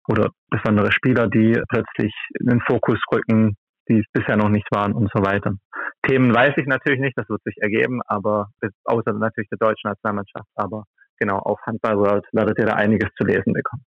oder 0.09 0.31
besondere 0.51 0.91
Spieler, 0.91 1.29
die 1.29 1.61
plötzlich 1.69 2.13
in 2.41 2.47
den 2.47 2.61
Fokus 2.63 2.99
rücken, 3.13 3.55
die 3.89 3.99
es 4.01 4.07
bisher 4.13 4.37
noch 4.37 4.49
nicht 4.49 4.69
waren 4.71 4.93
und 4.93 5.11
so 5.15 5.23
weiter. 5.23 5.55
Themen 6.07 6.35
weiß 6.35 6.55
ich 6.57 6.67
natürlich 6.67 7.01
nicht, 7.01 7.17
das 7.17 7.29
wird 7.29 7.43
sich 7.45 7.57
ergeben, 7.61 8.01
aber 8.07 8.49
außer 8.85 9.13
natürlich 9.13 9.49
der 9.51 9.59
deutschen 9.59 9.91
Nationalmannschaft, 9.91 10.49
aber 10.55 10.85
genau, 11.19 11.39
auf 11.39 11.59
Handball 11.67 11.99
World 11.99 12.25
werdet 12.33 12.59
ihr 12.59 12.67
da 12.67 12.75
einiges 12.75 13.09
zu 13.17 13.25
lesen 13.25 13.53
bekommen. 13.53 13.85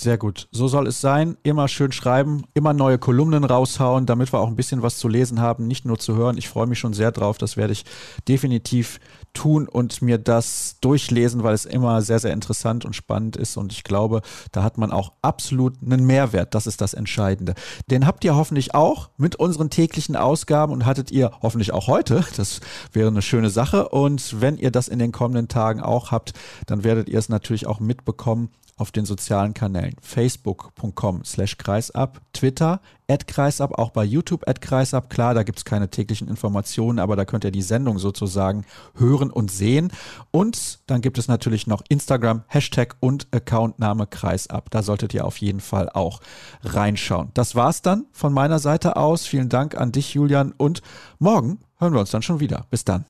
Sehr 0.00 0.16
gut. 0.16 0.48
So 0.50 0.66
soll 0.66 0.86
es 0.86 1.02
sein. 1.02 1.36
Immer 1.42 1.68
schön 1.68 1.92
schreiben, 1.92 2.44
immer 2.54 2.72
neue 2.72 2.96
Kolumnen 2.96 3.44
raushauen, 3.44 4.06
damit 4.06 4.32
wir 4.32 4.40
auch 4.40 4.48
ein 4.48 4.56
bisschen 4.56 4.80
was 4.80 4.96
zu 4.96 5.08
lesen 5.08 5.42
haben, 5.42 5.66
nicht 5.66 5.84
nur 5.84 5.98
zu 5.98 6.16
hören. 6.16 6.38
Ich 6.38 6.48
freue 6.48 6.66
mich 6.66 6.78
schon 6.78 6.94
sehr 6.94 7.12
drauf. 7.12 7.36
Das 7.36 7.58
werde 7.58 7.74
ich 7.74 7.84
definitiv 8.26 8.98
tun 9.34 9.68
und 9.68 10.00
mir 10.00 10.16
das 10.16 10.78
durchlesen, 10.80 11.42
weil 11.42 11.52
es 11.52 11.66
immer 11.66 12.00
sehr, 12.00 12.18
sehr 12.18 12.32
interessant 12.32 12.86
und 12.86 12.96
spannend 12.96 13.36
ist. 13.36 13.58
Und 13.58 13.74
ich 13.74 13.84
glaube, 13.84 14.22
da 14.52 14.62
hat 14.62 14.78
man 14.78 14.90
auch 14.90 15.12
absolut 15.20 15.74
einen 15.84 16.06
Mehrwert. 16.06 16.54
Das 16.54 16.66
ist 16.66 16.80
das 16.80 16.94
Entscheidende. 16.94 17.52
Den 17.90 18.06
habt 18.06 18.24
ihr 18.24 18.34
hoffentlich 18.34 18.74
auch 18.74 19.10
mit 19.18 19.36
unseren 19.36 19.68
täglichen 19.68 20.16
Ausgaben 20.16 20.72
und 20.72 20.86
hattet 20.86 21.10
ihr 21.10 21.30
hoffentlich 21.42 21.74
auch 21.74 21.88
heute. 21.88 22.24
Das 22.38 22.60
wäre 22.94 23.08
eine 23.08 23.20
schöne 23.20 23.50
Sache. 23.50 23.90
Und 23.90 24.40
wenn 24.40 24.56
ihr 24.56 24.70
das 24.70 24.88
in 24.88 24.98
den 24.98 25.12
kommenden 25.12 25.48
Tagen 25.48 25.82
auch 25.82 26.10
habt, 26.10 26.32
dann 26.64 26.84
werdet 26.84 27.10
ihr 27.10 27.18
es 27.18 27.28
natürlich 27.28 27.66
auch 27.66 27.80
mitbekommen 27.80 28.48
auf 28.80 28.92
den 28.92 29.04
sozialen 29.04 29.54
Kanälen 29.54 29.94
facebook.com 30.00 31.24
slash 31.24 31.58
kreisab, 31.58 32.20
Twitter 32.32 32.80
at 33.08 33.26
kreisab, 33.26 33.78
auch 33.78 33.90
bei 33.90 34.04
YouTube 34.04 34.48
at 34.48 34.60
kreisab. 34.60 35.10
Klar, 35.10 35.34
da 35.34 35.42
gibt 35.42 35.58
es 35.58 35.64
keine 35.64 35.90
täglichen 35.90 36.28
Informationen, 36.28 36.98
aber 36.98 37.16
da 37.16 37.24
könnt 37.24 37.44
ihr 37.44 37.50
die 37.50 37.62
Sendung 37.62 37.98
sozusagen 37.98 38.64
hören 38.96 39.30
und 39.30 39.50
sehen. 39.50 39.92
Und 40.30 40.80
dann 40.86 41.00
gibt 41.00 41.18
es 41.18 41.28
natürlich 41.28 41.66
noch 41.66 41.82
Instagram, 41.88 42.44
Hashtag 42.46 42.96
und 43.00 43.26
Accountname 43.32 44.06
kreisab. 44.06 44.70
Da 44.70 44.82
solltet 44.82 45.12
ihr 45.12 45.24
auf 45.24 45.38
jeden 45.38 45.60
Fall 45.60 45.90
auch 45.90 46.20
reinschauen. 46.62 47.30
Das 47.34 47.54
war's 47.54 47.82
dann 47.82 48.06
von 48.12 48.32
meiner 48.32 48.58
Seite 48.58 48.96
aus. 48.96 49.26
Vielen 49.26 49.48
Dank 49.48 49.76
an 49.76 49.92
dich, 49.92 50.14
Julian. 50.14 50.52
Und 50.56 50.82
morgen 51.18 51.58
hören 51.78 51.92
wir 51.92 52.00
uns 52.00 52.10
dann 52.10 52.22
schon 52.22 52.40
wieder. 52.40 52.66
Bis 52.70 52.84
dann. 52.84 53.04